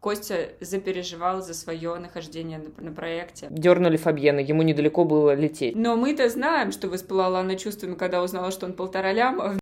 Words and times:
Костя 0.00 0.50
запереживал 0.60 1.42
за 1.42 1.54
свое 1.54 1.96
нахождение 1.96 2.58
на, 2.58 2.84
на 2.84 2.92
проекте. 2.92 3.48
Дернули 3.50 3.96
Фабьена, 3.96 4.38
ему 4.38 4.62
недалеко 4.62 5.04
было 5.04 5.34
лететь. 5.34 5.74
Но 5.74 5.96
мы-то 5.96 6.28
знаем, 6.28 6.70
что 6.70 6.88
воспылала 6.88 7.40
она 7.40 7.56
чувствами, 7.56 7.96
когда 7.96 8.22
узнала, 8.22 8.52
что 8.52 8.66
он 8.66 8.74
полтора 8.74 9.12
ляма. 9.12 9.56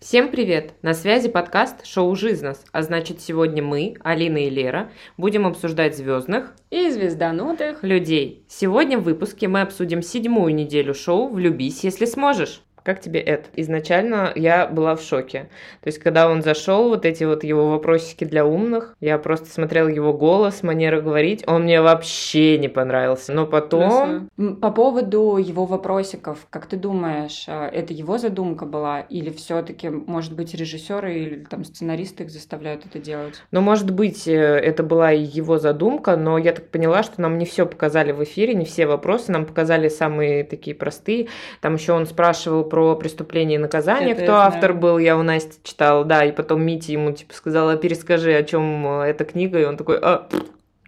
Всем 0.00 0.30
привет! 0.30 0.72
На 0.80 0.94
связи 0.94 1.28
подкаст 1.28 1.86
«Шоу 1.86 2.16
Жизнес», 2.16 2.64
а 2.72 2.82
значит 2.82 3.20
сегодня 3.20 3.62
мы, 3.62 3.96
Алина 4.00 4.38
и 4.38 4.50
Лера, 4.50 4.90
будем 5.18 5.46
обсуждать 5.46 5.96
звездных 5.96 6.54
и 6.70 6.88
звезданутых 6.88 7.84
людей. 7.84 8.44
Сегодня 8.48 8.98
в 8.98 9.02
выпуске 9.02 9.46
мы 9.46 9.60
обсудим 9.60 10.02
седьмую 10.02 10.54
неделю 10.54 10.94
шоу 10.94 11.28
«Влюбись, 11.28 11.84
если 11.84 12.06
сможешь». 12.06 12.62
Как 12.90 13.00
тебе 13.00 13.20
это? 13.20 13.48
Изначально 13.54 14.32
я 14.34 14.66
была 14.66 14.96
в 14.96 15.00
шоке. 15.00 15.48
То 15.80 15.86
есть, 15.86 16.00
когда 16.00 16.28
он 16.28 16.42
зашел, 16.42 16.88
вот 16.88 17.06
эти 17.06 17.22
вот 17.22 17.44
его 17.44 17.70
вопросики 17.70 18.24
для 18.24 18.44
умных, 18.44 18.96
я 18.98 19.16
просто 19.18 19.48
смотрела 19.48 19.86
его 19.86 20.12
голос, 20.12 20.64
манера 20.64 21.00
говорить, 21.00 21.44
он 21.46 21.62
мне 21.62 21.80
вообще 21.82 22.58
не 22.58 22.66
понравился. 22.66 23.32
Но 23.32 23.46
потом... 23.46 24.28
По 24.60 24.72
поводу 24.72 25.36
его 25.36 25.66
вопросиков, 25.66 26.48
как 26.50 26.66
ты 26.66 26.76
думаешь, 26.76 27.44
а, 27.46 27.68
это 27.68 27.92
его 27.92 28.18
задумка 28.18 28.66
была? 28.66 29.02
Или 29.02 29.30
все 29.30 29.62
таки 29.62 29.88
может 29.88 30.34
быть, 30.34 30.52
режиссеры 30.52 31.14
или 31.14 31.44
там 31.44 31.64
сценаристы 31.64 32.24
их 32.24 32.30
заставляют 32.30 32.84
это 32.86 32.98
делать? 32.98 33.40
Ну, 33.52 33.60
может 33.60 33.92
быть, 33.92 34.26
э, 34.26 34.32
это 34.32 34.82
была 34.82 35.12
и 35.12 35.22
его 35.22 35.58
задумка, 35.58 36.16
но 36.16 36.38
я 36.38 36.52
так 36.52 36.70
поняла, 36.70 37.04
что 37.04 37.20
нам 37.20 37.38
не 37.38 37.44
все 37.44 37.66
показали 37.66 38.10
в 38.10 38.24
эфире, 38.24 38.54
не 38.54 38.64
все 38.64 38.86
вопросы, 38.86 39.30
нам 39.30 39.46
показали 39.46 39.88
самые 39.88 40.42
такие 40.42 40.74
простые. 40.74 41.28
Там 41.60 41.74
еще 41.74 41.92
он 41.92 42.06
спрашивал 42.06 42.64
про 42.64 42.79
преступление 42.94 43.58
и 43.58 43.62
наказание, 43.62 44.12
это 44.12 44.22
кто 44.22 44.34
автор 44.36 44.74
был, 44.74 44.98
я 44.98 45.16
у 45.16 45.22
Насти 45.22 45.58
читала, 45.62 46.04
да, 46.04 46.24
и 46.24 46.32
потом 46.32 46.62
Мити 46.62 46.92
ему 46.92 47.12
типа 47.12 47.34
сказала, 47.34 47.76
перескажи, 47.76 48.34
о 48.34 48.42
чем 48.42 49.02
э, 49.02 49.06
эта 49.06 49.24
книга, 49.24 49.60
и 49.60 49.64
он 49.64 49.76
такой, 49.76 49.98
а, 50.00 50.28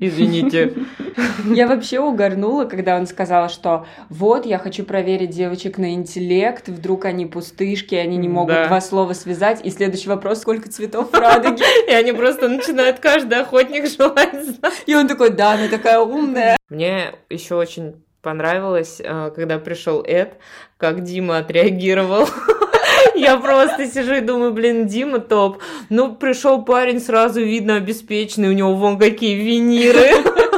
Извините. 0.04 0.74
Я 1.44 1.68
вообще 1.68 2.00
угорнула, 2.00 2.64
когда 2.64 2.96
он 2.96 3.06
сказал, 3.06 3.48
что 3.48 3.86
вот, 4.08 4.46
я 4.46 4.58
хочу 4.58 4.84
проверить 4.84 5.30
девочек 5.30 5.78
на 5.78 5.94
интеллект, 5.94 6.68
вдруг 6.68 7.04
они 7.04 7.26
пустышки, 7.26 7.94
они 7.94 8.16
не 8.16 8.28
могут 8.28 8.54
да. 8.54 8.66
два 8.66 8.80
слова 8.80 9.12
связать, 9.12 9.64
и 9.64 9.70
следующий 9.70 10.08
вопрос, 10.08 10.40
сколько 10.40 10.68
цветов 10.68 11.12
в 11.12 11.14
радуге? 11.14 11.64
И 11.88 11.92
они 11.92 12.12
просто 12.12 12.48
начинают 12.48 12.98
каждый 12.98 13.40
охотник 13.40 13.86
желать 13.96 14.44
знать. 14.44 14.82
И 14.86 14.94
он 14.94 15.06
такой, 15.06 15.30
да, 15.30 15.52
она 15.52 15.68
такая 15.68 16.00
умная. 16.00 16.56
Мне 16.68 17.12
еще 17.30 17.54
очень 17.54 18.02
понравилось, 18.22 19.00
э, 19.04 19.30
когда 19.34 19.58
пришел 19.58 20.02
Эд, 20.06 20.34
как 20.78 21.02
Дима 21.02 21.38
отреагировал. 21.38 22.28
Я 23.14 23.36
просто 23.36 23.86
сижу 23.86 24.14
и 24.14 24.20
думаю, 24.20 24.52
блин, 24.52 24.86
Дима 24.86 25.18
топ. 25.18 25.58
Ну, 25.90 26.14
пришел 26.14 26.64
парень, 26.64 27.00
сразу 27.00 27.42
видно 27.42 27.76
обеспеченный, 27.76 28.48
у 28.48 28.52
него 28.52 28.74
вон 28.74 28.98
какие 28.98 29.34
виниры. 29.34 30.12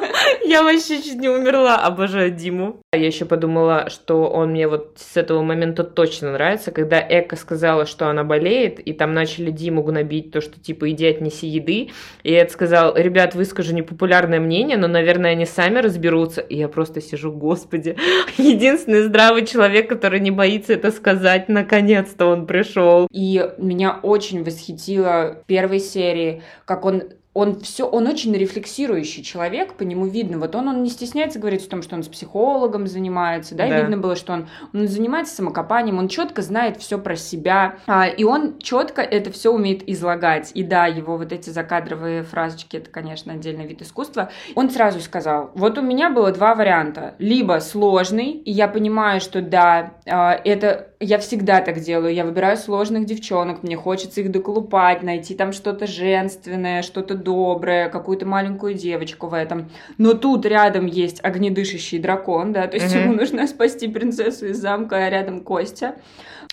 Я 0.54 0.62
вообще 0.62 1.02
чуть 1.02 1.18
не 1.18 1.28
умерла. 1.28 1.78
Обожаю 1.78 2.30
Диму. 2.30 2.80
Я 2.92 3.04
еще 3.04 3.24
подумала, 3.24 3.90
что 3.90 4.28
он 4.28 4.52
мне 4.52 4.68
вот 4.68 4.98
с 5.00 5.16
этого 5.16 5.42
момента 5.42 5.82
точно 5.82 6.30
нравится, 6.30 6.70
когда 6.70 7.00
Эка 7.00 7.34
сказала, 7.34 7.86
что 7.86 8.06
она 8.08 8.22
болеет, 8.22 8.78
и 8.78 8.92
там 8.92 9.14
начали 9.14 9.50
Диму 9.50 9.82
гнобить 9.82 10.30
то, 10.30 10.40
что 10.40 10.60
типа 10.60 10.92
иди 10.92 11.06
отнеси 11.06 11.48
еды. 11.48 11.90
И 12.22 12.30
Эд 12.30 12.52
сказал, 12.52 12.94
ребят, 12.96 13.34
выскажу 13.34 13.74
непопулярное 13.74 14.38
мнение, 14.38 14.76
но, 14.76 14.86
наверное, 14.86 15.32
они 15.32 15.44
сами 15.44 15.80
разберутся. 15.80 16.40
И 16.40 16.56
я 16.56 16.68
просто 16.68 17.00
сижу, 17.00 17.32
господи, 17.32 17.96
единственный 18.38 19.02
здравый 19.02 19.44
человек, 19.46 19.88
который 19.88 20.20
не 20.20 20.30
боится 20.30 20.74
это 20.74 20.92
сказать, 20.92 21.48
наконец-то 21.48 22.26
он 22.26 22.46
пришел. 22.46 23.08
И 23.10 23.44
меня 23.58 23.98
очень 24.04 24.44
восхитило 24.44 25.40
в 25.42 25.46
первой 25.46 25.80
серии, 25.80 26.42
как 26.64 26.84
он 26.84 27.02
он 27.34 27.60
все, 27.60 27.86
он 27.86 28.06
очень 28.06 28.32
рефлексирующий 28.32 29.24
человек, 29.24 29.74
по 29.74 29.82
нему 29.82 30.06
видно. 30.06 30.38
Вот 30.38 30.54
он, 30.54 30.68
он 30.68 30.82
не 30.84 30.88
стесняется 30.88 31.40
говорить 31.40 31.66
о 31.66 31.68
том, 31.68 31.82
что 31.82 31.96
он 31.96 32.04
с 32.04 32.08
психологом 32.08 32.86
занимается, 32.86 33.56
да, 33.56 33.68
да. 33.68 33.78
и 33.78 33.80
видно 33.82 33.98
было, 33.98 34.14
что 34.14 34.32
он, 34.32 34.48
он 34.72 34.86
занимается 34.86 35.34
самокопанием, 35.34 35.98
он 35.98 36.08
четко 36.08 36.42
знает 36.42 36.76
все 36.76 36.96
про 36.96 37.16
себя, 37.16 37.78
а, 37.86 38.06
и 38.06 38.22
он 38.22 38.58
четко 38.58 39.02
это 39.02 39.32
все 39.32 39.52
умеет 39.52 39.88
излагать. 39.88 40.52
И 40.54 40.62
да, 40.62 40.86
его 40.86 41.16
вот 41.16 41.32
эти 41.32 41.50
закадровые 41.50 42.22
фразочки, 42.22 42.76
это, 42.76 42.88
конечно, 42.88 43.32
отдельный 43.32 43.66
вид 43.66 43.82
искусства. 43.82 44.30
Он 44.54 44.70
сразу 44.70 45.00
сказал, 45.00 45.50
вот 45.54 45.76
у 45.76 45.82
меня 45.82 46.10
было 46.10 46.30
два 46.30 46.54
варианта. 46.54 47.16
Либо 47.18 47.58
сложный, 47.58 48.30
и 48.30 48.52
я 48.52 48.68
понимаю, 48.68 49.20
что 49.20 49.42
да, 49.42 49.94
а, 50.06 50.32
это 50.44 50.93
я 51.04 51.18
всегда 51.18 51.60
так 51.60 51.80
делаю. 51.80 52.14
Я 52.14 52.24
выбираю 52.24 52.56
сложных 52.56 53.04
девчонок, 53.04 53.62
мне 53.62 53.76
хочется 53.76 54.20
их 54.20 54.30
доколупать, 54.30 55.02
найти 55.02 55.34
там 55.34 55.52
что-то 55.52 55.86
женственное, 55.86 56.82
что-то 56.82 57.14
доброе, 57.14 57.88
какую-то 57.88 58.26
маленькую 58.26 58.74
девочку 58.74 59.28
в 59.28 59.34
этом. 59.34 59.70
Но 59.98 60.14
тут 60.14 60.46
рядом 60.46 60.86
есть 60.86 61.22
огнедышащий 61.22 61.98
дракон, 61.98 62.52
да, 62.52 62.66
то 62.66 62.76
есть 62.76 62.94
mm-hmm. 62.94 63.02
ему 63.02 63.12
нужно 63.14 63.46
спасти 63.46 63.88
принцессу 63.88 64.46
из 64.46 64.58
замка, 64.58 64.96
а 64.96 65.10
рядом 65.10 65.40
Костя. 65.40 65.96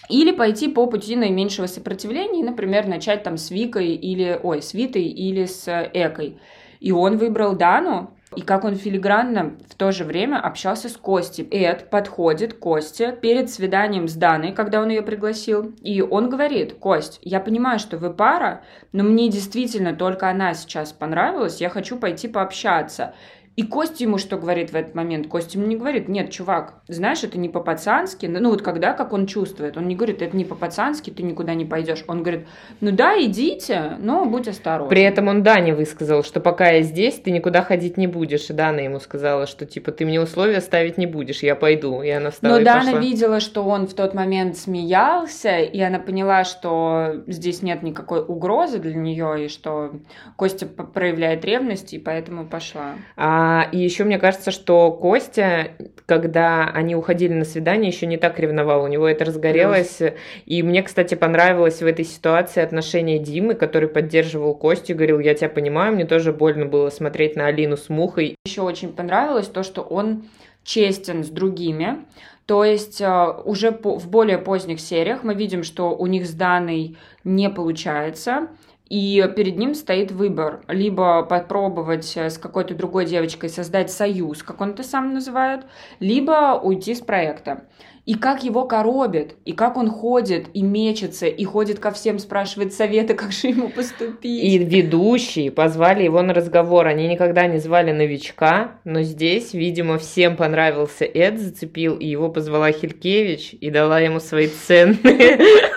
Или 0.09 0.31
пойти 0.31 0.67
по 0.67 0.87
пути 0.87 1.15
наименьшего 1.15 1.67
сопротивления, 1.67 2.43
например, 2.43 2.87
начать 2.87 3.23
там 3.23 3.37
с 3.37 3.51
Викой 3.51 3.93
или, 3.93 4.39
ой, 4.41 4.61
с 4.61 4.73
Витой 4.73 5.03
или 5.03 5.45
с 5.45 5.67
Экой. 5.93 6.39
И 6.79 6.91
он 6.91 7.17
выбрал 7.17 7.55
Дану, 7.55 8.11
и 8.35 8.41
как 8.41 8.63
он 8.63 8.75
филигранно 8.75 9.57
в 9.69 9.75
то 9.75 9.91
же 9.91 10.05
время 10.05 10.37
общался 10.37 10.87
с 10.87 10.95
Костей. 10.95 11.47
Эд 11.51 11.89
подходит 11.89 12.53
Косте 12.53 13.11
перед 13.11 13.49
свиданием 13.49 14.07
с 14.07 14.13
Даной, 14.13 14.53
когда 14.53 14.81
он 14.81 14.89
ее 14.89 15.01
пригласил, 15.01 15.73
и 15.81 16.01
он 16.01 16.29
говорит, 16.29 16.75
Кость, 16.75 17.19
я 17.21 17.39
понимаю, 17.39 17.79
что 17.79 17.97
вы 17.97 18.13
пара, 18.13 18.63
но 18.93 19.03
мне 19.03 19.29
действительно 19.29 19.93
только 19.93 20.29
она 20.29 20.53
сейчас 20.53 20.93
понравилась, 20.93 21.59
я 21.59 21.69
хочу 21.69 21.97
пойти 21.97 22.27
пообщаться. 22.27 23.13
И 23.57 23.63
Костя 23.63 24.05
ему 24.05 24.17
что 24.17 24.37
говорит 24.37 24.71
в 24.71 24.75
этот 24.75 24.95
момент? 24.95 25.27
Костя 25.27 25.57
ему 25.57 25.67
не 25.67 25.75
говорит, 25.75 26.07
нет, 26.07 26.31
чувак, 26.31 26.75
знаешь, 26.87 27.23
это 27.23 27.37
не 27.37 27.49
по-пацански. 27.49 28.25
Ну 28.25 28.49
вот 28.49 28.61
когда, 28.61 28.93
как 28.93 29.11
он 29.11 29.27
чувствует, 29.27 29.75
он 29.75 29.89
не 29.89 29.95
говорит, 29.95 30.21
это 30.21 30.37
не 30.37 30.45
по-пацански, 30.45 31.09
ты 31.09 31.21
никуда 31.21 31.53
не 31.53 31.65
пойдешь. 31.65 32.05
Он 32.07 32.21
говорит, 32.21 32.47
ну 32.79 32.91
да, 32.91 33.21
идите, 33.21 33.97
но 33.99 34.23
будь 34.23 34.47
осторожен. 34.47 34.89
При 34.89 35.01
этом 35.01 35.27
он 35.27 35.43
Дане 35.43 35.75
высказал, 35.75 36.23
что 36.23 36.39
пока 36.39 36.69
я 36.69 36.81
здесь, 36.81 37.15
ты 37.15 37.31
никуда 37.31 37.61
ходить 37.61 37.97
не 37.97 38.07
будешь. 38.07 38.49
И 38.49 38.53
Дана 38.53 38.79
ему 38.79 39.01
сказала, 39.01 39.45
что 39.47 39.65
типа 39.65 39.91
ты 39.91 40.05
мне 40.05 40.21
условия 40.21 40.61
ставить 40.61 40.97
не 40.97 41.05
будешь, 41.05 41.43
я 41.43 41.55
пойду. 41.55 42.01
И 42.01 42.09
она 42.09 42.31
встала 42.31 42.53
Но 42.53 42.59
и 42.61 42.63
Дана 42.63 42.85
пошла. 42.85 42.99
видела, 42.99 43.39
что 43.41 43.63
он 43.63 43.85
в 43.85 43.93
тот 43.93 44.13
момент 44.13 44.55
смеялся, 44.55 45.59
и 45.59 45.79
она 45.81 45.99
поняла, 45.99 46.45
что 46.45 47.23
здесь 47.27 47.61
нет 47.61 47.83
никакой 47.83 48.23
угрозы 48.23 48.79
для 48.79 48.95
нее, 48.95 49.45
и 49.45 49.47
что 49.49 49.91
Костя 50.37 50.67
проявляет 50.67 51.43
ревность, 51.43 51.93
и 51.93 51.99
поэтому 51.99 52.45
пошла. 52.45 52.95
А, 53.17 53.40
и 53.71 53.77
еще 53.77 54.03
мне 54.03 54.19
кажется, 54.19 54.51
что 54.51 54.91
Костя, 54.91 55.71
когда 56.05 56.65
они 56.65 56.95
уходили 56.95 57.33
на 57.33 57.45
свидание, 57.45 57.89
еще 57.91 58.05
не 58.05 58.17
так 58.17 58.39
ревновал. 58.39 58.83
У 58.83 58.87
него 58.87 59.07
это 59.07 59.25
разгорелось. 59.25 59.97
Плюс. 59.97 60.11
И 60.45 60.63
мне, 60.63 60.83
кстати, 60.83 61.15
понравилось 61.15 61.81
в 61.81 61.85
этой 61.85 62.05
ситуации 62.05 62.61
отношение 62.61 63.19
Димы, 63.19 63.53
который 63.53 63.87
поддерживал 63.87 64.55
Костю, 64.55 64.95
говорил, 64.95 65.19
я 65.19 65.33
тебя 65.33 65.49
понимаю, 65.49 65.93
мне 65.93 66.05
тоже 66.05 66.33
больно 66.33 66.65
было 66.65 66.89
смотреть 66.89 67.35
на 67.35 67.47
Алину 67.47 67.77
с 67.77 67.89
Мухой. 67.89 68.35
Еще 68.45 68.61
очень 68.61 68.91
понравилось 68.93 69.47
то, 69.47 69.63
что 69.63 69.81
он 69.81 70.23
честен 70.63 71.23
с 71.23 71.29
другими. 71.29 72.05
То 72.45 72.65
есть 72.65 72.99
э, 72.99 73.33
уже 73.45 73.71
в 73.71 74.09
более 74.09 74.37
поздних 74.37 74.81
сериях 74.81 75.23
мы 75.23 75.35
видим, 75.35 75.63
что 75.63 75.95
у 75.95 76.07
них 76.07 76.25
с 76.25 76.33
Даной 76.33 76.97
не 77.23 77.49
получается. 77.49 78.47
И 78.91 79.25
перед 79.37 79.57
ним 79.57 79.73
стоит 79.73 80.11
выбор. 80.11 80.65
Либо 80.67 81.23
попробовать 81.23 82.11
э, 82.17 82.29
с 82.29 82.37
какой-то 82.37 82.75
другой 82.75 83.05
девочкой 83.05 83.47
создать 83.47 83.89
союз, 83.89 84.43
как 84.43 84.59
он 84.59 84.71
это 84.71 84.83
сам 84.83 85.13
называет, 85.13 85.61
либо 86.01 86.59
уйти 86.61 86.93
с 86.93 86.99
проекта. 86.99 87.63
И 88.05 88.15
как 88.15 88.43
его 88.43 88.65
коробит, 88.65 89.35
и 89.45 89.53
как 89.53 89.77
он 89.77 89.89
ходит, 89.89 90.47
и 90.53 90.61
мечется, 90.63 91.27
и 91.27 91.45
ходит 91.45 91.79
ко 91.79 91.91
всем, 91.91 92.19
спрашивает 92.19 92.73
совета, 92.73 93.13
как 93.21 93.31
же 93.31 93.47
ему 93.47 93.69
поступить. 93.69 94.43
И 94.43 94.57
ведущие 94.57 95.51
позвали 95.51 96.03
его 96.03 96.21
на 96.21 96.33
разговор. 96.33 96.87
Они 96.87 97.07
никогда 97.07 97.47
не 97.47 97.59
звали 97.59 97.93
новичка, 97.93 98.71
но 98.83 99.03
здесь, 99.03 99.53
видимо, 99.53 99.99
всем 99.99 100.35
понравился 100.35 101.05
Эд, 101.05 101.39
зацепил, 101.39 101.95
и 101.95 102.07
его 102.07 102.27
позвала 102.27 102.73
Хилькевич 102.73 103.53
и 103.53 103.69
дала 103.69 104.01
ему 104.01 104.19
свои 104.19 104.47
ценные 104.47 105.39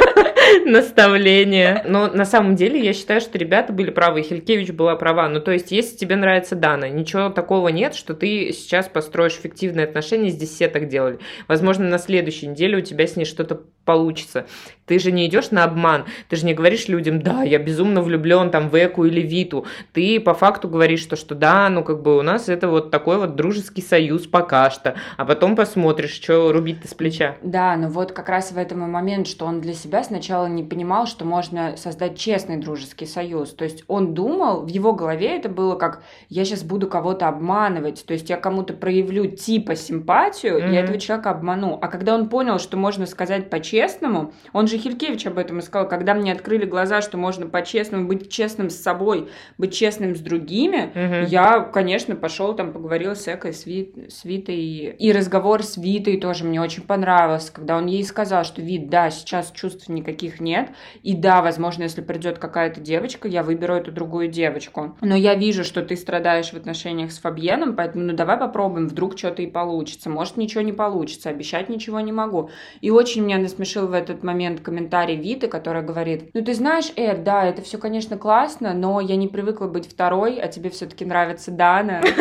наставления. 0.66 1.84
Но 1.86 2.08
на 2.08 2.24
самом 2.24 2.56
деле 2.56 2.80
я 2.82 2.92
считаю, 2.92 3.20
что 3.20 3.38
ребята 3.38 3.72
были 3.72 3.90
правы, 3.90 4.20
и 4.20 4.22
Хилькевич 4.22 4.70
была 4.70 4.96
права. 4.96 5.28
Ну, 5.28 5.40
то 5.40 5.50
есть, 5.50 5.70
если 5.70 5.96
тебе 5.96 6.16
нравится 6.16 6.54
Дана, 6.54 6.88
ничего 6.88 7.30
такого 7.30 7.68
нет, 7.68 7.94
что 7.94 8.14
ты 8.14 8.52
сейчас 8.52 8.88
построишь 8.88 9.34
фиктивные 9.34 9.84
отношения, 9.84 10.30
здесь 10.30 10.50
все 10.50 10.68
так 10.68 10.88
делали. 10.88 11.18
Возможно, 11.48 11.88
на 11.88 11.98
следующей 11.98 12.48
неделе 12.48 12.78
у 12.78 12.80
тебя 12.80 13.06
с 13.06 13.16
ней 13.16 13.24
что-то 13.24 13.62
получится. 13.84 14.46
Ты 14.86 14.98
же 14.98 15.12
не 15.12 15.26
идешь 15.26 15.50
на 15.50 15.64
обман, 15.64 16.04
ты 16.28 16.36
же 16.36 16.44
не 16.44 16.54
говоришь 16.54 16.88
людям, 16.88 17.22
да, 17.22 17.42
я 17.42 17.58
безумно 17.58 18.02
влюблен 18.02 18.50
там 18.50 18.68
в 18.68 18.74
Эку 18.74 19.04
или 19.04 19.20
Виту. 19.20 19.64
Ты 19.92 20.20
по 20.20 20.34
факту 20.34 20.68
говоришь, 20.68 21.00
что, 21.00 21.16
что 21.16 21.34
да, 21.34 21.68
ну 21.70 21.82
как 21.82 22.02
бы 22.02 22.18
у 22.18 22.22
нас 22.22 22.48
это 22.48 22.68
вот 22.68 22.90
такой 22.90 23.18
вот 23.18 23.34
дружеский 23.34 23.82
союз 23.82 24.26
пока 24.26 24.70
что, 24.70 24.94
а 25.16 25.24
потом 25.24 25.56
посмотришь, 25.56 26.12
что 26.12 26.52
рубить-то 26.52 26.88
с 26.88 26.94
плеча. 26.94 27.36
Да, 27.42 27.76
но 27.76 27.88
вот 27.88 28.12
как 28.12 28.28
раз 28.28 28.52
в 28.52 28.58
этом 28.58 28.84
и 28.84 28.86
момент, 28.86 29.26
что 29.26 29.46
он 29.46 29.60
для 29.60 29.72
себя 29.72 30.04
сначала 30.04 30.46
не 30.46 30.62
понимал, 30.62 31.06
что 31.06 31.24
можно 31.24 31.76
создать 31.76 32.18
честный 32.18 32.58
дружеский 32.58 33.06
союз. 33.06 33.54
То 33.54 33.64
есть 33.64 33.84
он 33.88 34.14
думал, 34.14 34.62
в 34.62 34.68
его 34.68 34.92
голове 34.92 35.36
это 35.36 35.48
было 35.48 35.76
как, 35.76 36.02
я 36.28 36.44
сейчас 36.44 36.62
буду 36.62 36.88
кого-то 36.88 37.28
обманывать, 37.28 38.04
то 38.04 38.12
есть 38.12 38.28
я 38.28 38.36
кому-то 38.36 38.74
проявлю 38.74 39.26
типа 39.26 39.76
симпатию, 39.76 40.58
mm-hmm. 40.58 40.72
я 40.72 40.80
этого 40.80 40.98
человека 40.98 41.30
обману. 41.30 41.78
А 41.80 41.88
когда 41.88 42.14
он 42.14 42.28
понял, 42.28 42.58
что 42.58 42.76
можно 42.76 43.06
сказать 43.06 43.48
по-честному, 43.48 44.32
он 44.52 44.66
же 44.66 44.73
Хилькевич 44.78 45.26
об 45.26 45.38
этом 45.38 45.58
и 45.58 45.62
сказал, 45.62 45.88
когда 45.88 46.14
мне 46.14 46.32
открыли 46.32 46.64
глаза, 46.64 47.00
что 47.00 47.16
можно 47.16 47.46
по-честному 47.46 48.06
быть 48.06 48.30
честным 48.30 48.70
с 48.70 48.76
собой, 48.76 49.28
быть 49.58 49.74
честным 49.74 50.14
с 50.16 50.20
другими, 50.20 50.92
mm-hmm. 50.94 51.26
я, 51.26 51.60
конечно, 51.60 52.16
пошел 52.16 52.54
там 52.54 52.72
поговорил 52.72 53.14
с 53.14 53.26
Экой, 53.28 53.52
с, 53.52 53.66
Вит, 53.66 53.94
с 54.08 54.24
Витой. 54.24 54.56
И 54.56 55.12
разговор 55.12 55.62
с 55.62 55.76
Витой 55.76 56.18
тоже 56.18 56.44
мне 56.44 56.60
очень 56.60 56.82
понравился, 56.82 57.52
когда 57.52 57.76
он 57.76 57.86
ей 57.86 58.04
сказал, 58.04 58.44
что 58.44 58.62
Вит, 58.62 58.88
да, 58.88 59.10
сейчас 59.10 59.52
чувств 59.52 59.88
никаких 59.88 60.40
нет, 60.40 60.70
и 61.02 61.14
да, 61.14 61.42
возможно, 61.42 61.84
если 61.84 62.00
придет 62.00 62.38
какая-то 62.38 62.80
девочка, 62.80 63.28
я 63.28 63.42
выберу 63.42 63.74
эту 63.74 63.92
другую 63.92 64.28
девочку. 64.28 64.96
Но 65.00 65.14
я 65.14 65.34
вижу, 65.34 65.64
что 65.64 65.82
ты 65.82 65.96
страдаешь 65.96 66.50
в 66.50 66.54
отношениях 66.54 67.12
с 67.12 67.18
Фабьеном, 67.18 67.76
поэтому 67.76 68.04
ну 68.04 68.12
давай 68.12 68.36
попробуем, 68.36 68.88
вдруг 68.88 69.16
что-то 69.18 69.42
и 69.42 69.46
получится. 69.46 70.10
Может, 70.10 70.36
ничего 70.36 70.62
не 70.62 70.72
получится, 70.72 71.30
обещать 71.30 71.68
ничего 71.68 72.00
не 72.00 72.12
могу. 72.12 72.50
И 72.80 72.90
очень 72.90 73.24
меня 73.24 73.38
насмешил 73.38 73.86
в 73.86 73.92
этот 73.92 74.22
момент 74.22 74.60
комментарий 74.64 75.16
Виты, 75.16 75.46
которая 75.46 75.82
говорит, 75.84 76.30
ну 76.34 76.42
ты 76.42 76.54
знаешь, 76.54 76.92
Эд, 76.96 77.22
да, 77.22 77.44
это 77.44 77.62
все, 77.62 77.78
конечно, 77.78 78.16
классно, 78.18 78.74
но 78.74 79.00
я 79.00 79.16
не 79.16 79.28
привыкла 79.28 79.66
быть 79.66 79.88
второй, 79.88 80.40
а 80.40 80.48
тебе 80.48 80.70
все-таки 80.70 81.04
нравится 81.04 81.50
Дана. 81.50 82.00